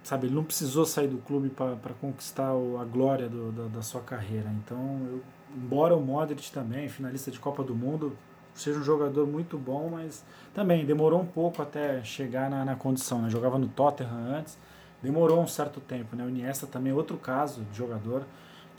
[0.05, 4.03] sabe, ele não precisou sair do clube para conquistar a glória do, da, da, sua
[4.03, 4.51] carreira.
[4.62, 5.23] Então, eu,
[5.57, 8.17] embora o Modric também, finalista de Copa do Mundo,
[8.55, 13.23] seja um jogador muito bom, mas também demorou um pouco até chegar na, na condição.
[13.23, 13.31] Né?
[13.31, 14.59] Jogava no Tottenham antes,
[15.03, 16.14] demorou um certo tempo.
[16.14, 16.25] Né?
[16.25, 18.25] O Iniesta também é outro caso de jogador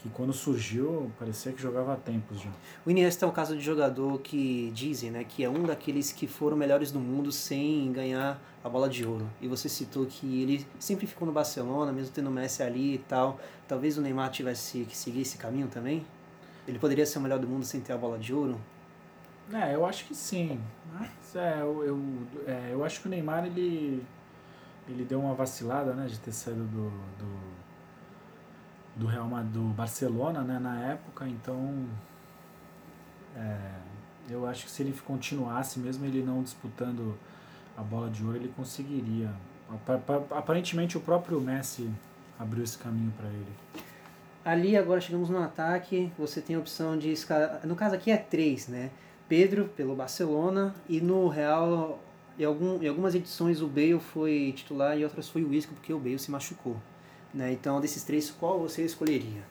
[0.05, 2.51] que quando surgiu parecia que jogava há tempos já.
[2.85, 6.27] O Iniesta é um caso de jogador que dizem, né, que é um daqueles que
[6.27, 9.27] foram melhores do mundo sem ganhar a bola de ouro.
[9.41, 12.97] E você citou que ele sempre ficou no Barcelona, mesmo tendo o Messi ali e
[12.99, 13.39] tal.
[13.67, 16.05] Talvez o Neymar tivesse que seguir esse caminho também?
[16.67, 18.61] Ele poderia ser o melhor do mundo sem ter a bola de ouro?
[19.51, 20.61] É, eu acho que sim.
[20.93, 21.99] Mas é, eu, eu,
[22.45, 24.05] é, eu acho que o Neymar ele,
[24.87, 27.54] ele deu uma vacilada, né, de ter saído do, do
[28.95, 31.85] do Real do Barcelona, né, na época, então
[33.35, 33.57] é,
[34.29, 37.17] eu acho que se ele continuasse, mesmo ele não disputando
[37.77, 39.29] a bola de ouro, ele conseguiria.
[40.31, 41.89] Aparentemente o próprio Messi
[42.39, 43.83] abriu esse caminho para ele.
[44.45, 48.17] Ali agora chegamos no ataque, você tem a opção de escalar, no caso aqui é
[48.17, 48.91] três, né?
[49.27, 51.99] Pedro pelo Barcelona e no Real
[52.37, 55.91] em, algum, em algumas edições o Bale foi titular e outras foi o Isco porque
[55.91, 56.77] o Bale se machucou.
[57.35, 57.51] Né?
[57.51, 59.43] Então, desses três, qual você escolheria?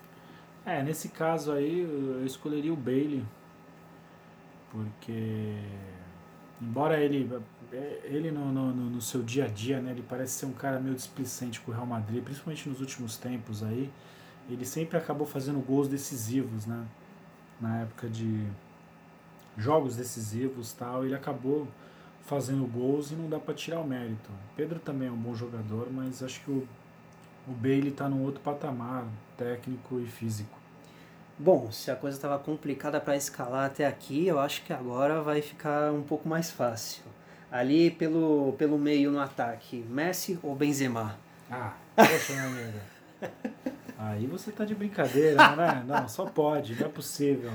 [0.64, 3.22] É, nesse caso aí, eu escolheria o Bailey,
[4.72, 5.54] porque
[6.60, 7.30] embora ele
[8.04, 10.94] ele no, no, no, seu dia a dia, né, ele parece ser um cara meio
[10.94, 13.90] displicente com o Real Madrid, principalmente nos últimos tempos aí,
[14.48, 16.86] ele sempre acabou fazendo gols decisivos, né,
[17.60, 18.46] na época de
[19.58, 21.66] jogos decisivos tal, ele acabou
[22.22, 24.30] fazendo gols e não dá para tirar o mérito.
[24.56, 26.66] Pedro também é um bom jogador, mas acho que o
[27.46, 29.04] o Bailey está num outro patamar
[29.36, 30.58] técnico e físico.
[31.38, 35.42] Bom, se a coisa estava complicada para escalar até aqui, eu acho que agora vai
[35.42, 37.02] ficar um pouco mais fácil.
[37.50, 41.16] Ali pelo, pelo meio no ataque, Messi ou Benzema?
[41.50, 42.78] Ah, poxa, meu amigo.
[43.98, 45.84] Aí você tá de brincadeira, né?
[45.86, 47.52] Não, só pode, não é possível.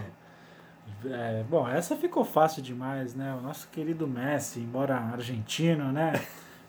[1.06, 3.34] É, bom, essa ficou fácil demais, né?
[3.34, 6.14] O nosso querido Messi, embora argentino, né?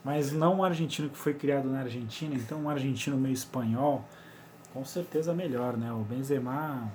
[0.04, 4.04] Mas não um argentino que foi criado na Argentina, então um argentino meio espanhol,
[4.72, 5.92] com certeza melhor, né?
[5.92, 6.90] O Benzema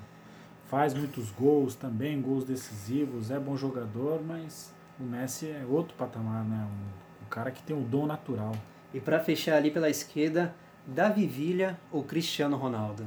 [0.67, 6.43] faz muitos gols também, gols decisivos, é bom jogador, mas o Messi é outro patamar,
[6.43, 6.65] né?
[6.65, 8.53] Um, um cara que tem o um dom natural.
[8.93, 10.55] E para fechar ali pela esquerda,
[10.87, 13.05] Davi Villa ou Cristiano Ronaldo?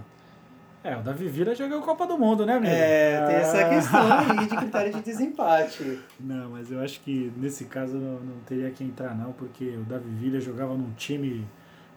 [0.89, 2.73] É, o Davi Villa já ganhou Copa do Mundo, né, amigo?
[2.73, 3.69] É, tem essa ah.
[3.69, 4.01] questão
[4.41, 6.01] aí de critério de desempate.
[6.19, 9.83] Não, mas eu acho que nesse caso não, não teria que entrar, não, porque o
[9.83, 11.47] Davi Villa jogava num time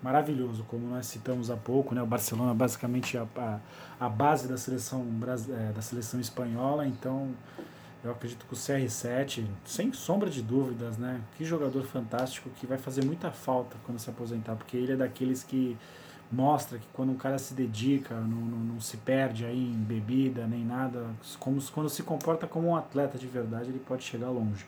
[0.03, 2.01] maravilhoso, como nós citamos há pouco, né?
[2.01, 3.59] O Barcelona basicamente a, a,
[3.97, 5.05] a base da seleção,
[5.57, 7.29] é, da seleção espanhola, então
[8.03, 11.21] eu acredito que o CR7, sem sombra de dúvidas, né?
[11.37, 15.43] Que jogador fantástico que vai fazer muita falta quando se aposentar, porque ele é daqueles
[15.43, 15.77] que
[16.31, 20.47] mostra que quando um cara se dedica, não, não, não, se perde aí em bebida
[20.47, 21.05] nem nada,
[21.39, 24.65] como, quando se comporta como um atleta de verdade, ele pode chegar longe.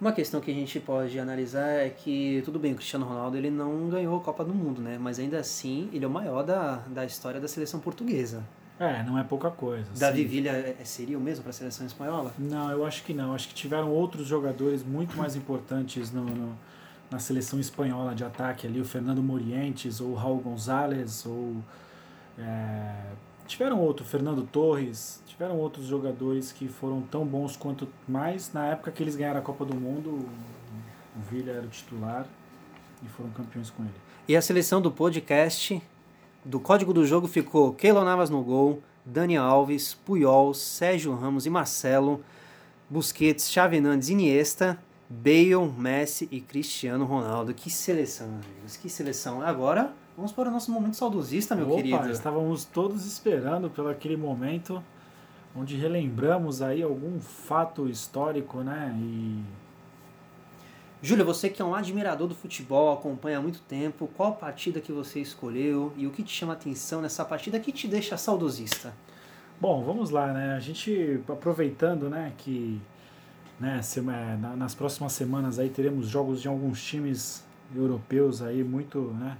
[0.00, 3.50] Uma questão que a gente pode analisar é que, tudo bem, o Cristiano Ronaldo ele
[3.50, 4.96] não ganhou a Copa do Mundo, né?
[5.00, 8.44] Mas ainda assim, ele é o maior da, da história da seleção portuguesa.
[8.78, 9.86] É, não é pouca coisa.
[9.98, 12.32] Davi Villa é, é, seria o mesmo para a seleção espanhola?
[12.38, 13.34] Não, eu acho que não.
[13.34, 16.56] Acho que tiveram outros jogadores muito mais importantes no, no
[17.10, 21.56] na seleção espanhola de ataque ali, o Fernando Morientes ou o Raul Gonzalez, ou
[22.38, 23.12] é,
[23.46, 28.90] tiveram outro, Fernando Torres, tiveram outros jogadores que foram tão bons quanto mais na época
[28.90, 30.10] que eles ganharam a Copa do Mundo,
[31.16, 32.26] o Villa era o titular
[33.02, 33.94] e foram campeões com ele.
[34.26, 35.82] E a seleção do podcast
[36.44, 41.50] do Código do Jogo ficou Keylor Navas no gol, Dani Alves, Puyol, Sérgio Ramos e
[41.50, 42.22] Marcelo,
[42.90, 47.54] Busquets, Xavi Hernandes, Iniesta, Bale, Messi e Cristiano Ronaldo.
[47.54, 49.40] Que seleção, amigos, que seleção.
[49.40, 52.10] Agora, vamos para o nosso momento saudosista, meu Opa, querido.
[52.10, 54.82] Estávamos todos esperando pelo aquele momento
[55.56, 58.94] onde relembramos aí algum fato histórico, né?
[59.00, 59.42] E
[61.00, 64.92] Júlia, você que é um admirador do futebol, acompanha há muito tempo, qual partida que
[64.92, 68.92] você escolheu e o que te chama atenção nessa partida que te deixa saudosista?
[69.60, 70.54] Bom, vamos lá, né?
[70.54, 72.80] A gente aproveitando, né, que
[73.58, 73.80] né,
[74.56, 77.44] nas próximas semanas aí teremos jogos de alguns times
[77.74, 79.36] europeus aí muito né,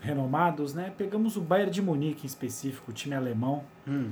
[0.00, 0.92] renomados, né?
[0.96, 4.10] Pegamos o Bayern de Munique em específico, o time alemão, hum.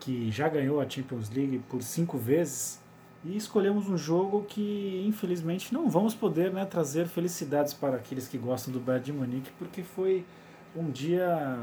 [0.00, 2.80] que já ganhou a Champions League por cinco vezes
[3.24, 8.38] e escolhemos um jogo que infelizmente não vamos poder né, trazer felicidades para aqueles que
[8.38, 10.24] gostam do Bayern de Munique porque foi
[10.74, 11.56] um dia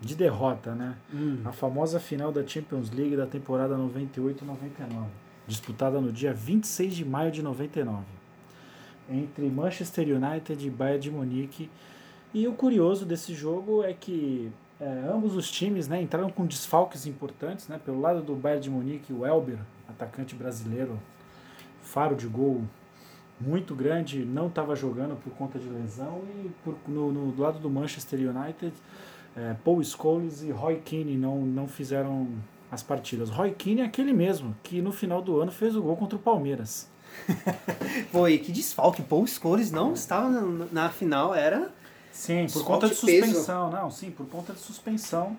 [0.00, 0.96] de derrota, né?
[1.12, 1.40] Hum.
[1.44, 7.30] A famosa final da Champions League da temporada 98-99 disputada no dia 26 de maio
[7.30, 8.04] de 99,
[9.08, 11.70] entre Manchester United e Bayern de Munique.
[12.34, 17.06] E o curioso desse jogo é que é, ambos os times né, entraram com desfalques
[17.06, 17.68] importantes.
[17.68, 17.80] Né?
[17.82, 21.00] Pelo lado do Bayern de Munique, o Elber, atacante brasileiro,
[21.82, 22.62] faro de gol
[23.40, 26.22] muito grande, não estava jogando por conta de lesão.
[26.44, 28.72] E por, no, no, do lado do Manchester United,
[29.36, 32.28] é, Paul Scholes e Roy Keane não, não fizeram
[32.76, 33.28] as partidas.
[33.30, 36.20] Roy Keane é aquele mesmo que no final do ano fez o gol contra o
[36.20, 36.88] Palmeiras.
[38.12, 39.02] Foi, que desfalque.
[39.02, 41.72] Paul Scholes não estava na, na final, era.
[42.12, 43.70] Sim, por conta de suspensão.
[43.70, 45.36] Não, sim, por conta de suspensão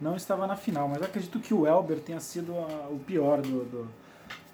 [0.00, 0.88] não estava na final.
[0.88, 3.88] Mas acredito que o Elber tenha sido a, o pior do, do,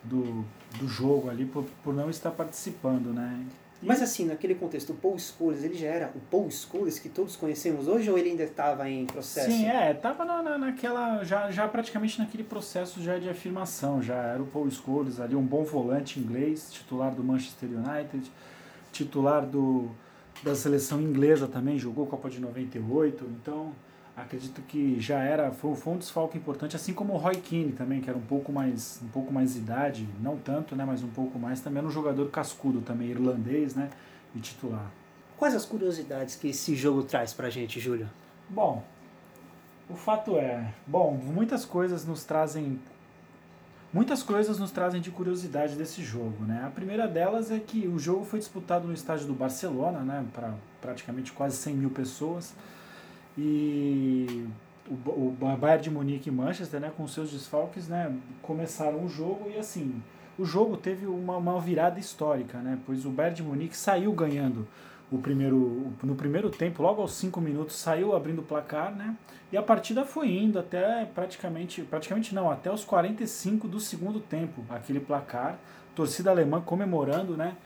[0.02, 0.44] do,
[0.78, 3.46] do, jogo ali por, por não estar participando, né?
[3.82, 7.36] Mas assim, naquele contexto, o Paul Scholes, ele já era o Paul Scholes que todos
[7.36, 9.50] conhecemos hoje ou ele ainda estava em processo?
[9.50, 14.16] Sim, é, estava na, na, naquela, já, já praticamente naquele processo já de afirmação, já
[14.16, 18.30] era o Paul Scholes ali, um bom volante inglês, titular do Manchester United,
[18.92, 19.90] titular do,
[20.42, 23.72] da seleção inglesa também, jogou Copa de 98, então
[24.16, 28.00] acredito que já era foi, foi um desfalque importante, assim como o Roy Keane também,
[28.00, 31.38] que era um pouco mais um pouco mais idade, não tanto, né, mas um pouco
[31.38, 33.90] mais, também era um jogador cascudo também irlandês, né,
[34.34, 34.90] e titular.
[35.36, 38.08] Quais as curiosidades que esse jogo traz pra gente, Júlio?
[38.48, 38.82] Bom,
[39.88, 42.80] o fato é, bom, muitas coisas nos trazem
[43.92, 46.62] muitas coisas nos trazem de curiosidade desse jogo, né?
[46.66, 50.54] A primeira delas é que o jogo foi disputado no estádio do Barcelona, né, para
[50.80, 52.54] praticamente quase 100 mil pessoas
[53.36, 54.46] e
[54.88, 59.50] o, o Bayern de Munique e Manchester, né, com seus desfalques, né, começaram o jogo
[59.54, 60.02] e assim,
[60.38, 64.66] o jogo teve uma, uma virada histórica, né, pois o Bayern de Munique saiu ganhando
[65.10, 69.14] o primeiro, no primeiro tempo, logo aos 5 minutos, saiu abrindo o placar, né,
[69.52, 74.64] e a partida foi indo até praticamente, praticamente não, até os 45 do segundo tempo,
[74.68, 75.58] aquele placar,
[75.94, 77.56] torcida alemã comemorando, né,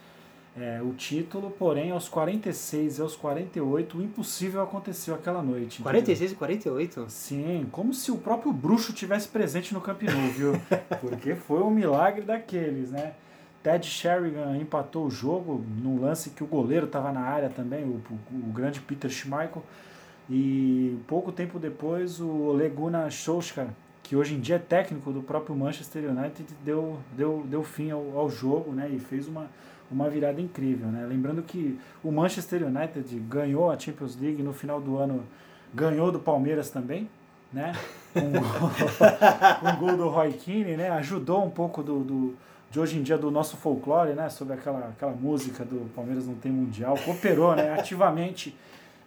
[0.61, 5.81] é, o título, porém, aos 46 e aos 48, o impossível aconteceu aquela noite.
[5.81, 7.07] 46 e 48?
[7.09, 10.53] Sim, como se o próprio bruxo tivesse presente no Camp Nou, viu?
[11.01, 13.15] Porque foi um milagre daqueles, né?
[13.63, 18.03] Ted Sheringham empatou o jogo num lance que o goleiro estava na área também, o,
[18.11, 19.63] o, o, grande Peter Schmeichel.
[20.29, 23.69] E pouco tempo depois, o Leguna Solskjaer,
[24.03, 28.19] que hoje em dia é técnico do próprio Manchester United, deu, deu, deu fim ao,
[28.19, 28.89] ao jogo né?
[28.91, 29.49] e fez uma
[29.91, 31.05] uma virada incrível, né?
[31.07, 35.25] Lembrando que o Manchester United ganhou a Champions League no final do ano,
[35.75, 37.09] ganhou do Palmeiras também,
[37.53, 37.73] né?
[38.15, 38.71] Um gol,
[39.73, 40.91] um gol do Roy Keane, né?
[40.91, 42.37] Ajudou um pouco do, do,
[42.71, 44.29] de hoje em dia do nosso folclore, né?
[44.29, 47.73] Sobre aquela, aquela música do Palmeiras não tem mundial, cooperou, né?
[47.73, 48.57] Ativamente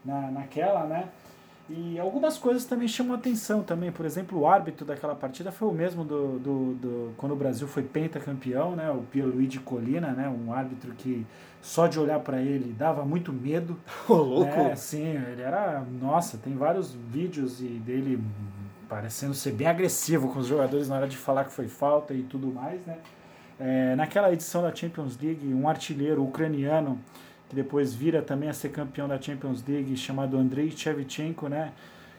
[0.03, 1.07] na, naquela, né?
[1.69, 3.91] E algumas coisas também chamam atenção também.
[3.91, 7.67] Por exemplo, o árbitro daquela partida foi o mesmo do, do, do quando o Brasil
[7.67, 8.91] foi pentacampeão, né?
[8.91, 10.27] O Pierluigi Colina, né?
[10.27, 11.25] Um árbitro que
[11.61, 13.79] só de olhar para ele dava muito medo.
[14.09, 14.51] Ô, louco!
[14.51, 15.81] É, sim, ele era...
[16.01, 18.21] Nossa, tem vários vídeos e dele
[18.89, 22.23] parecendo ser bem agressivo com os jogadores na hora de falar que foi falta e
[22.23, 22.97] tudo mais, né?
[23.57, 26.99] É, naquela edição da Champions League, um artilheiro ucraniano
[27.53, 31.71] que depois vira também a ser campeão da Champions League, chamado Andrei Shevchenko, né?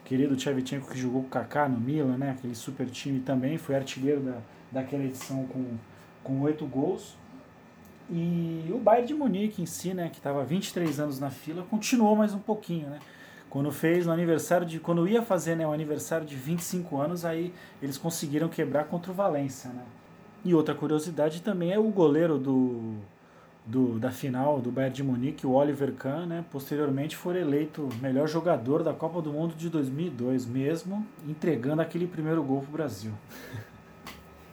[0.04, 2.30] Querido Shevchenko que jogou com o Kaká no Milan, né?
[2.30, 4.38] Aquele super time também, foi artilheiro da,
[4.70, 5.76] daquela edição com
[6.22, 7.16] com oito gols.
[8.10, 12.16] E o Bayern de Munique em si, né, que estava 23 anos na fila, continuou
[12.16, 12.98] mais um pouquinho, né?
[13.50, 17.52] Quando fez no aniversário de quando ia fazer, né, o aniversário de 25 anos, aí
[17.80, 19.82] eles conseguiram quebrar contra o Valência, né?
[20.44, 22.96] E outra curiosidade também é o goleiro do
[23.64, 28.28] do, da final do Bayern de Munique, o Oliver Kahn, né, posteriormente foi eleito melhor
[28.28, 33.12] jogador da Copa do Mundo de 2002, mesmo entregando aquele primeiro gol para o Brasil.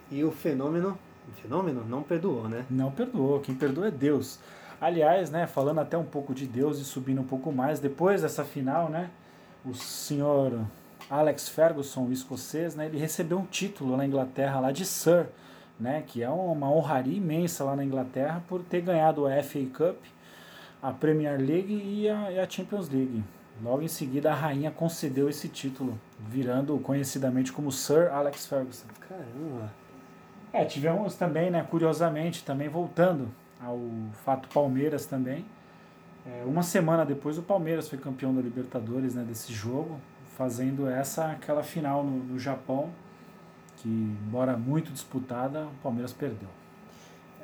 [0.09, 0.97] E o fenômeno,
[1.27, 2.65] o fenômeno não perdoou, né?
[2.69, 4.39] Não perdoou, quem perdoa é Deus.
[4.79, 8.43] Aliás, né, falando até um pouco de Deus e subindo um pouco mais, depois dessa
[8.43, 9.09] final, né,
[9.65, 10.65] o senhor
[11.09, 15.27] Alex Ferguson, o escocês, né, ele recebeu um título na Inglaterra lá de Sir,
[15.81, 19.97] né, que é uma honraria imensa lá na Inglaterra por ter ganhado a FA Cup,
[20.81, 23.23] a Premier League e a, e a Champions League.
[23.63, 28.87] Logo em seguida, a rainha concedeu esse título, virando conhecidamente como Sir Alex Ferguson.
[29.07, 29.71] Caramba!
[30.53, 33.79] É, tivemos também, né, curiosamente, também voltando ao
[34.23, 35.45] fato Palmeiras também.
[36.25, 39.99] É, uma semana depois, o Palmeiras foi campeão da Libertadores né, desse jogo,
[40.37, 42.91] fazendo essa aquela final no, no Japão
[43.81, 46.49] que, embora muito disputada, o Palmeiras perdeu.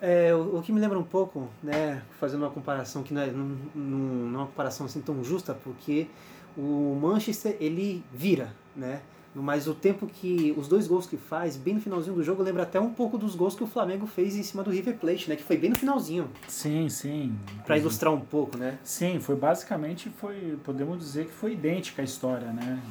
[0.01, 3.31] É, o, o, que me lembra um pouco, né, fazendo uma comparação que não é,
[3.31, 6.07] não, não é uma comparação assim tão justa, porque
[6.55, 9.01] o Manchester ele vira, né?
[9.35, 12.63] Mas o tempo que os dois gols que faz, bem no finalzinho do jogo, lembra
[12.63, 15.35] até um pouco dos gols que o Flamengo fez em cima do River Plate, né?
[15.35, 16.27] Que foi bem no finalzinho.
[16.47, 17.37] Sim, sim.
[17.63, 18.79] Para ilustrar um pouco, né?
[18.83, 22.81] Sim, foi basicamente foi, podemos dizer que foi idêntica a história, né?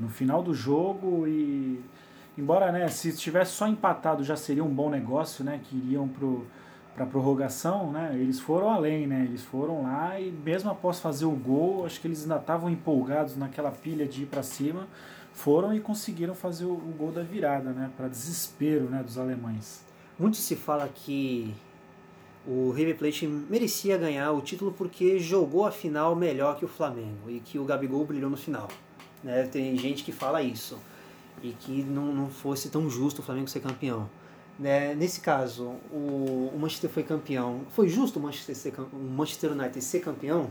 [0.00, 1.84] No final do jogo e
[2.38, 6.46] Embora, né, se estivesse só empatado já seria um bom negócio, né, que iriam pro
[6.94, 8.10] para prorrogação, né?
[8.14, 9.24] Eles foram além, né?
[9.24, 13.36] Eles foram lá e mesmo após fazer o gol, acho que eles ainda estavam empolgados
[13.36, 14.88] naquela pilha de ir para cima,
[15.32, 17.88] foram e conseguiram fazer o, o gol da virada, né?
[17.96, 19.84] Para desespero, né, dos alemães.
[20.18, 21.54] Muito se fala que
[22.44, 27.30] o River Plate merecia ganhar o título porque jogou a final melhor que o Flamengo
[27.30, 28.66] e que o Gabigol brilhou no final.
[29.22, 29.44] Né?
[29.44, 30.76] Tem gente que fala isso
[31.42, 34.08] e que não, não fosse tão justo o Flamengo ser campeão.
[34.58, 34.94] Né?
[34.94, 37.60] Nesse caso, o, o, Manchester foi campeão.
[37.70, 40.50] Foi justo o Manchester, ser, o Manchester United ser campeão?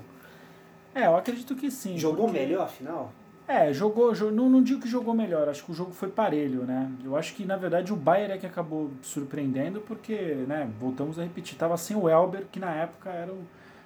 [0.96, 1.98] É, eu acredito que sim.
[1.98, 2.40] Jogou porque...
[2.40, 3.12] melhor, afinal?
[3.48, 6.92] É, jogou, não, não digo que jogou melhor, acho que o jogo foi parelho, né?
[7.02, 10.16] Eu acho que, na verdade, o Bayern é que acabou surpreendendo, porque,
[10.46, 13.40] né, voltamos a repetir, estava sem o Elber, que na época era o,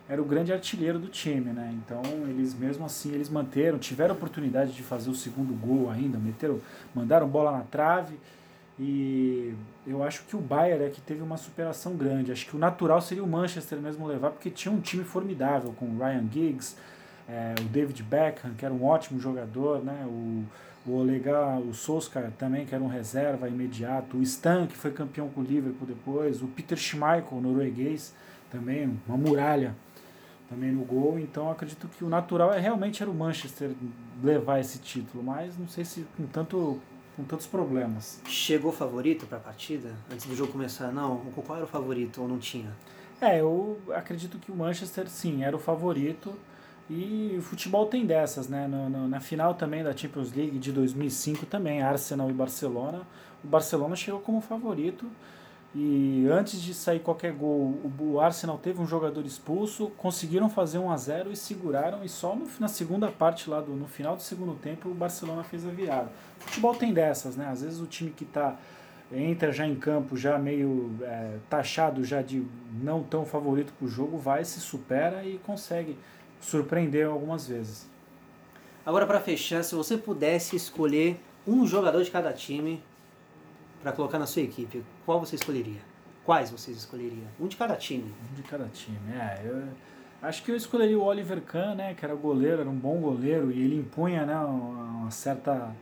[0.09, 1.73] era o grande artilheiro do time, né?
[1.85, 6.59] Então, eles mesmo assim, eles manteram, tiveram oportunidade de fazer o segundo gol ainda, meteram,
[6.93, 8.17] mandaram bola na trave,
[8.79, 9.53] e
[9.85, 12.31] eu acho que o Bayern é que teve uma superação grande.
[12.31, 15.85] Acho que o natural seria o Manchester mesmo levar, porque tinha um time formidável, com
[15.85, 16.75] o Ryan Giggs,
[17.29, 20.03] é, o David Beckham, que era um ótimo jogador, né?
[20.07, 20.43] o,
[20.85, 25.29] o Olega, o Solskjaer também, que era um reserva imediato, o Stan, que foi campeão
[25.29, 28.15] com o Liverpool depois, o Peter Schmeichel, norueguês,
[28.49, 29.75] também uma muralha
[30.51, 33.71] também no gol, então acredito que o natural é realmente era o Manchester
[34.21, 36.79] levar esse título, mas não sei se com tanto
[37.15, 38.21] com tantos problemas.
[38.27, 40.91] Chegou favorito para a partida antes do jogo começar?
[40.91, 42.71] Não, qual era o favorito ou não tinha?
[43.19, 46.33] É, eu acredito que o Manchester sim era o favorito
[46.89, 48.67] e o futebol tem dessas, né?
[48.67, 53.01] No, no, na final também da Champions League de 2005 também, Arsenal e Barcelona.
[53.43, 55.05] O Barcelona chegou como favorito
[55.73, 60.91] e antes de sair qualquer gol, o Arsenal teve um jogador expulso, conseguiram fazer 1
[60.91, 64.21] a 0 e seguraram e só no, na segunda parte lá do no final do
[64.21, 66.11] segundo tempo o Barcelona fez a virada.
[66.41, 67.47] O futebol tem dessas, né?
[67.47, 68.57] Às vezes o time que está
[69.13, 72.45] entra já em campo já meio é, taxado já de
[72.81, 75.97] não tão favorito para o jogo, vai se supera e consegue
[76.41, 77.89] surpreender algumas vezes.
[78.85, 81.17] Agora para fechar, se você pudesse escolher
[81.47, 82.83] um jogador de cada time
[83.81, 85.81] para colocar na sua equipe, qual você escolheria?
[86.23, 87.27] Quais vocês escolheriam?
[87.39, 88.13] Um de cada time.
[88.31, 89.41] Um de cada time, é.
[89.43, 89.63] Eu
[90.21, 93.51] acho que eu escolheria o Oliver Kahn, né, que era goleiro, era um bom goleiro
[93.51, 95.73] e ele impunha, né, uma certa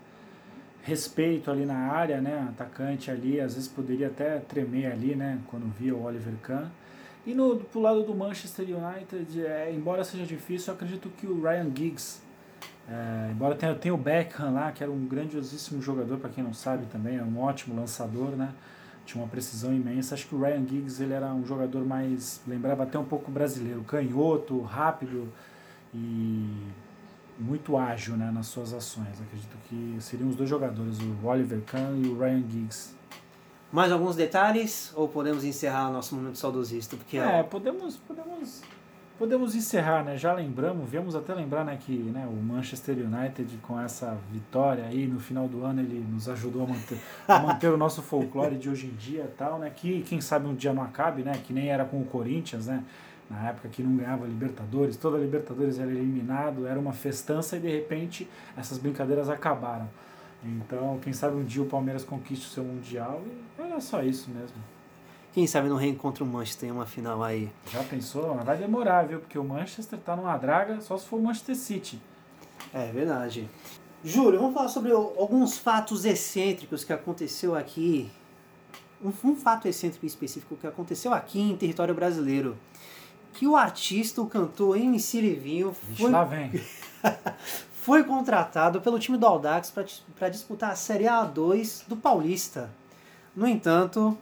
[0.82, 5.70] respeito ali na área, né, atacante ali, às vezes poderia até tremer ali, né, quando
[5.78, 6.70] via o Oliver Kahn.
[7.26, 11.42] E no pro lado do Manchester United, é, embora seja difícil, eu acredito que o
[11.42, 12.22] Ryan Giggs,
[12.90, 16.54] é, embora tenha, tenha o Beckham lá, que era um grandiosíssimo jogador, para quem não
[16.54, 18.52] sabe também, é um ótimo lançador, né?
[19.06, 20.16] Tinha uma precisão imensa.
[20.16, 22.42] Acho que o Ryan Giggs ele era um jogador mais.
[22.48, 25.32] lembrava até um pouco brasileiro, canhoto, rápido
[25.94, 26.48] e
[27.40, 29.22] muito ágil né, nas suas ações.
[29.22, 32.96] Acredito que seriam os dois jogadores, o Oliver Kahn e o Ryan Giggs.
[33.72, 36.98] Mais alguns detalhes ou podemos encerrar nosso momento saudosista?
[36.98, 38.64] Porque é, podemos, podemos,
[39.20, 40.18] podemos encerrar, né?
[40.18, 45.06] Já lembramos, viemos até lembrar, né, que né, o Manchester United com essa vitória aí
[45.06, 46.98] no final do ano ele nos ajudou a manter,
[47.28, 49.70] a manter o nosso folclore de hoje em dia, tal, né?
[49.70, 51.34] Que quem sabe um dia não acabe, né?
[51.46, 52.84] Que nem era com o Corinthians, né?
[53.30, 57.70] Na época que não ganhava Libertadores, toda Libertadores era eliminado, era uma festança e de
[57.70, 59.88] repente essas brincadeiras acabaram.
[60.44, 64.32] Então, quem sabe um dia o Palmeiras conquiste o seu Mundial e era só isso
[64.32, 64.79] mesmo.
[65.34, 67.50] Quem sabe não reencontra o Manchester em uma final aí.
[67.72, 68.36] Já pensou?
[68.38, 69.20] Vai demorar, viu?
[69.20, 72.02] Porque o Manchester tá numa draga só se for o Manchester City.
[72.74, 73.50] É verdade.
[74.04, 78.10] Júlio, vamos falar sobre alguns fatos excêntricos que aconteceu aqui.
[79.04, 82.58] Um, um fato excêntrico específico que aconteceu aqui em território brasileiro.
[83.34, 85.76] Que o artista, o cantor MC Livinho...
[85.84, 86.12] Vixe, foi...
[86.12, 86.52] lá vem.
[87.72, 89.72] foi contratado pelo time do Audax
[90.18, 92.70] para disputar a Série A2 do Paulista.
[93.36, 94.18] No entanto,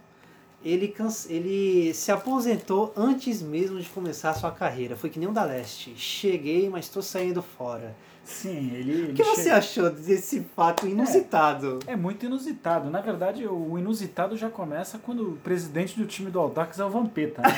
[0.64, 0.94] ele,
[1.30, 4.96] ele se aposentou antes mesmo de começar a sua carreira.
[4.96, 5.94] Foi que nem o da Leste.
[5.96, 7.96] Cheguei, mas estou saindo fora.
[8.24, 9.12] Sim, ele.
[9.12, 11.80] O que você achou desse fato inusitado?
[11.88, 12.90] É, é, muito inusitado.
[12.90, 16.90] Na verdade, o inusitado já começa quando o presidente do time do Audax é o
[16.90, 17.42] Vampeta.
[17.42, 17.56] Né?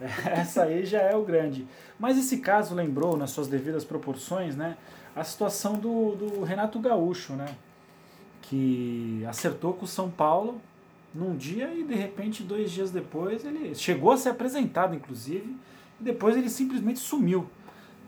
[0.26, 1.66] Essa aí já é o grande.
[1.98, 4.76] Mas esse caso lembrou, nas suas devidas proporções, né?
[5.14, 7.46] a situação do, do Renato Gaúcho, né?
[8.42, 10.60] Que acertou com o São Paulo
[11.14, 15.56] num dia e de repente, dois dias depois, ele chegou a ser apresentado, inclusive,
[16.00, 17.46] e depois ele simplesmente sumiu.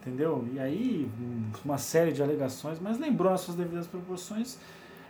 [0.00, 0.46] Entendeu?
[0.52, 1.08] E aí,
[1.64, 4.58] uma série de alegações, mas lembrou nas suas devidas proporções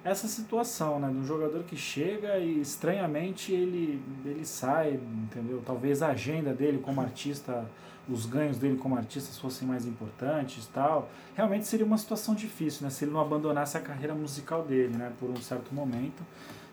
[0.03, 1.09] essa situação, né?
[1.09, 5.63] De um jogador que chega e estranhamente ele, ele sai, entendeu?
[5.67, 7.69] Talvez a agenda dele como artista
[8.09, 11.11] os ganhos dele como artista fossem mais importantes tal.
[11.35, 12.91] Realmente seria uma situação difícil, né?
[12.91, 15.13] Se ele não abandonasse a carreira musical dele, né?
[15.19, 16.23] Por um certo momento.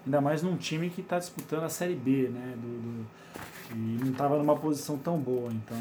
[0.06, 2.56] Ainda mais num time que está disputando a Série B, né?
[2.58, 3.06] Do, do
[3.72, 5.52] e não estava numa posição tão boa.
[5.52, 5.78] Então,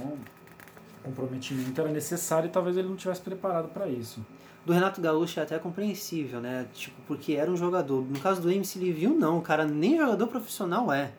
[1.01, 4.25] o comprometimento era necessário e talvez ele não tivesse preparado para isso.
[4.65, 6.67] Do Renato Gaúcho é até compreensível, né?
[6.73, 8.03] Tipo, porque era um jogador.
[8.03, 11.13] No caso do MC Livinho, não, o cara nem jogador profissional é.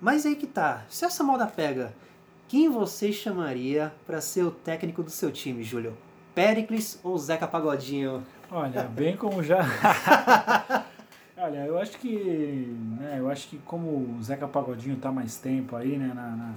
[0.00, 0.84] Mas aí que tá.
[0.88, 1.94] Se essa moda pega,
[2.46, 5.96] quem você chamaria para ser o técnico do seu time, Júlio?
[6.34, 8.22] Pericles ou Zeca Pagodinho?
[8.50, 9.64] Olha, bem como já.
[11.36, 12.14] Olha, eu acho que.
[13.00, 16.54] Né, eu acho que como o Zeca Pagodinho tá mais tempo aí, né, na, na,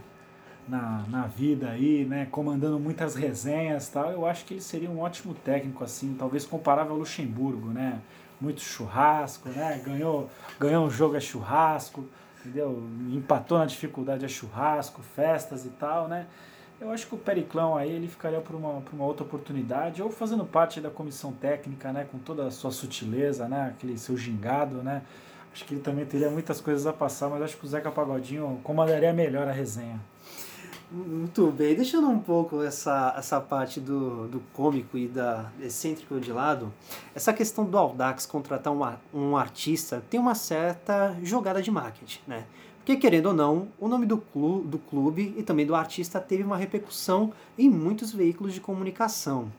[0.67, 4.99] na, na vida aí, né, comandando muitas resenhas tal, eu acho que ele seria um
[4.99, 7.99] ótimo técnico, assim, talvez comparável ao Luxemburgo, né?
[8.39, 9.81] Muito churrasco, né?
[9.83, 12.05] Ganhou, ganhou um jogo a churrasco,
[12.39, 12.83] entendeu?
[13.11, 16.27] Empatou na dificuldade a churrasco, festas e tal, né?
[16.79, 20.11] Eu acho que o Periclão aí ele ficaria por uma, por uma outra oportunidade, ou
[20.11, 24.83] fazendo parte da comissão técnica, né, com toda a sua sutileza, né, aquele seu gingado,
[24.83, 25.01] né.
[25.51, 28.59] Acho que ele também teria muitas coisas a passar, mas acho que o Zeca Pagodinho
[28.63, 29.99] comandaria melhor a resenha.
[30.91, 36.31] Muito bem, deixando um pouco essa, essa parte do, do cômico e da excêntrico de
[36.31, 36.71] lado,
[37.13, 42.45] essa questão do Audax contratar um, um artista tem uma certa jogada de marketing, né?
[42.87, 46.43] Porque, querendo ou não, o nome do clube, do clube e também do artista teve
[46.43, 49.51] uma repercussão em muitos veículos de comunicação.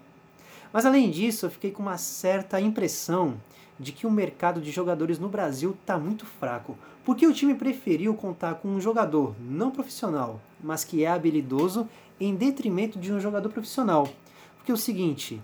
[0.72, 3.34] Mas além disso, eu fiquei com uma certa impressão
[3.78, 6.74] de que o mercado de jogadores no Brasil está muito fraco,
[7.04, 11.86] porque o time preferiu contar com um jogador não profissional, mas que é habilidoso,
[12.18, 14.08] em detrimento de um jogador profissional.
[14.56, 15.38] Porque é o seguinte,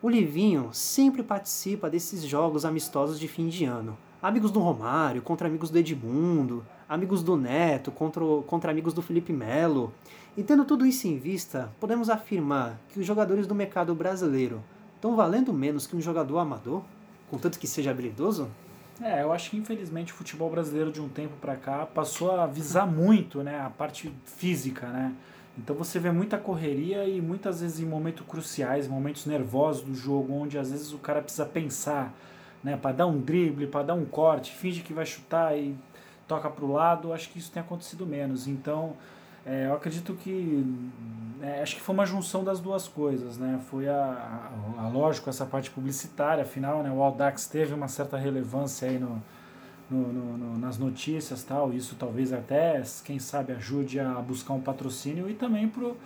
[0.00, 3.98] o Livinho sempre participa desses jogos amistosos de fim de ano.
[4.22, 9.32] Amigos do Romário contra amigos do Edmundo, amigos do Neto contra, contra amigos do Felipe
[9.32, 9.92] Melo.
[10.36, 14.62] E tendo tudo isso em vista, podemos afirmar que os jogadores do mercado brasileiro
[14.94, 16.82] estão valendo menos que um jogador amador,
[17.30, 18.48] contanto que seja habilidoso?
[19.00, 22.46] É, eu acho que infelizmente o futebol brasileiro de um tempo para cá passou a
[22.46, 25.14] visar muito, né, a parte física, né?
[25.56, 30.32] Então você vê muita correria e muitas vezes em momentos cruciais, momentos nervosos do jogo,
[30.32, 32.14] onde às vezes o cara precisa pensar,
[32.62, 35.76] né, para dar um drible, para dar um corte, finge que vai chutar e
[36.28, 38.46] toca para o lado, acho que isso tem acontecido menos.
[38.46, 38.94] Então,
[39.46, 40.64] é, eu acredito que
[41.40, 43.58] é, acho que foi uma junção das duas coisas, né?
[43.70, 46.90] Foi a, a, a, lógico essa parte publicitária, afinal, né?
[46.90, 49.22] O Audax teve uma certa relevância aí no,
[49.90, 51.72] no, no, no, nas notícias tal.
[51.72, 55.96] Isso talvez até, quem sabe, ajude a buscar um patrocínio e também pro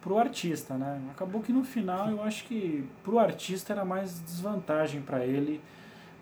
[0.00, 0.98] pro artista, né?
[1.10, 5.60] Acabou que no final eu acho que pro artista era mais desvantagem para ele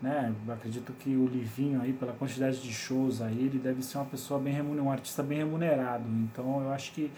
[0.00, 0.34] né?
[0.48, 4.38] Acredito que o Livinho aí, pela quantidade de shows aí, ele deve ser uma pessoa
[4.38, 6.04] bem remunerada, um artista bem remunerado.
[6.08, 7.10] Então eu acho que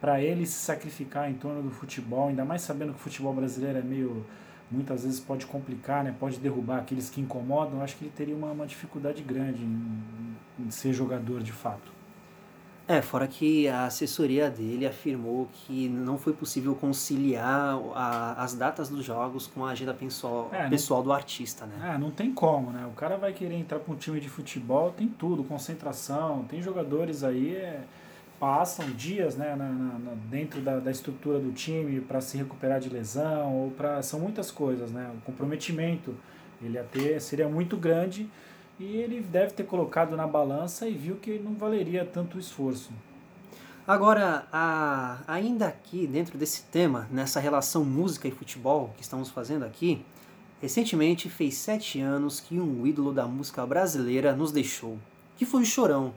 [0.00, 3.78] para ele se sacrificar em torno do futebol, ainda mais sabendo que o futebol brasileiro
[3.78, 4.24] é meio
[4.70, 6.14] muitas vezes pode complicar, né?
[6.18, 7.78] Pode derrubar aqueles que incomodam.
[7.78, 11.95] Eu acho que ele teria uma, uma dificuldade grande em, em ser jogador de fato.
[12.88, 18.88] É, fora que a assessoria dele afirmou que não foi possível conciliar a, as datas
[18.88, 21.94] dos jogos com a agenda pessoal, é, pessoal do artista, né?
[21.94, 22.86] É, não tem como, né?
[22.86, 27.24] O cara vai querer entrar para um time de futebol, tem tudo, concentração, tem jogadores
[27.24, 27.80] aí, é,
[28.38, 32.88] passam dias né, na, na, dentro da, da estrutura do time para se recuperar de
[32.88, 35.10] lesão, ou para são muitas coisas, né?
[35.18, 36.14] O comprometimento
[36.62, 38.30] ele até seria muito grande
[38.78, 42.90] e ele deve ter colocado na balança e viu que não valeria tanto esforço.
[43.86, 49.64] Agora, a, ainda aqui dentro desse tema, nessa relação música e futebol que estamos fazendo
[49.64, 50.04] aqui,
[50.60, 54.98] recentemente fez sete anos que um ídolo da música brasileira nos deixou,
[55.36, 56.12] que foi o Chorão.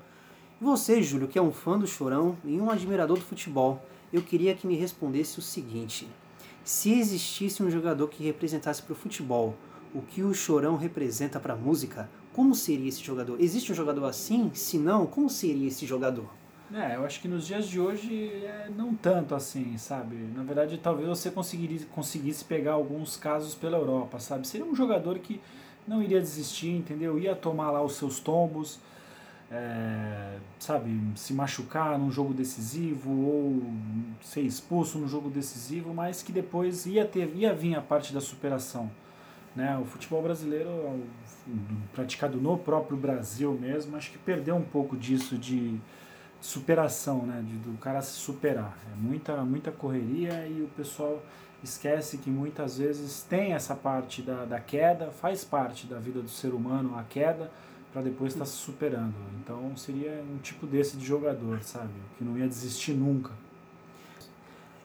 [0.60, 4.22] E você, Júlio, que é um fã do Chorão e um admirador do futebol, eu
[4.24, 6.08] queria que me respondesse o seguinte:
[6.64, 9.56] se existisse um jogador que representasse para o futebol
[9.94, 13.40] o que o Chorão representa para a música, como seria esse jogador?
[13.42, 14.52] Existe um jogador assim?
[14.54, 16.30] Se não, como seria esse jogador?
[16.74, 18.14] É, eu acho que nos dias de hoje
[18.46, 20.16] é não tanto assim, sabe?
[20.36, 24.48] Na verdade, talvez você conseguiria, conseguisse pegar alguns casos pela Europa, sabe?
[24.48, 25.42] Seria um jogador que
[25.88, 27.18] não iria desistir, entendeu?
[27.18, 28.80] Ia tomar lá os seus tombos,
[29.52, 30.96] é, sabe?
[31.16, 33.64] Se machucar num jogo decisivo ou
[34.22, 38.22] ser expulso num jogo decisivo, mas que depois ia, ter, ia vir a parte da
[38.22, 38.92] superação.
[39.56, 39.78] Né?
[39.82, 41.02] O futebol brasileiro,
[41.94, 45.80] praticado no próprio Brasil mesmo, acho que perdeu um pouco disso de
[46.40, 47.44] superação, né?
[47.46, 48.78] de, do cara se superar.
[48.92, 51.22] É muita, muita correria e o pessoal
[51.64, 56.30] esquece que muitas vezes tem essa parte da, da queda, faz parte da vida do
[56.30, 57.52] ser humano a queda,
[57.92, 59.16] para depois estar tá se superando.
[59.42, 61.94] Então seria um tipo desse de jogador, sabe?
[62.18, 63.32] Que não ia desistir nunca.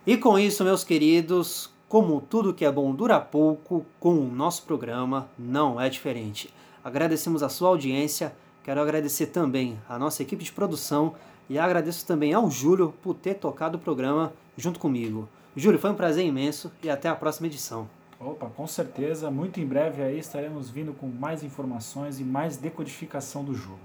[0.06, 4.64] E com isso, meus queridos, como tudo que é bom dura pouco, com o nosso
[4.64, 6.52] programa não é diferente.
[6.82, 8.34] Agradecemos a sua audiência,
[8.64, 11.14] Quero agradecer também a nossa equipe de produção
[11.48, 15.28] e agradeço também ao Júlio por ter tocado o programa junto comigo.
[15.54, 17.88] Júlio, foi um prazer imenso e até a próxima edição.
[18.18, 19.30] Opa, com certeza.
[19.30, 23.78] Muito em breve aí estaremos vindo com mais informações e mais decodificação do jogo.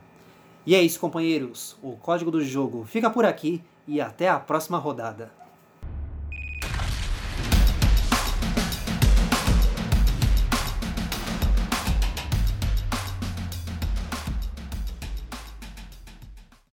[0.66, 1.78] E é isso, companheiros.
[1.84, 5.38] O código do jogo fica por aqui e até a próxima rodada.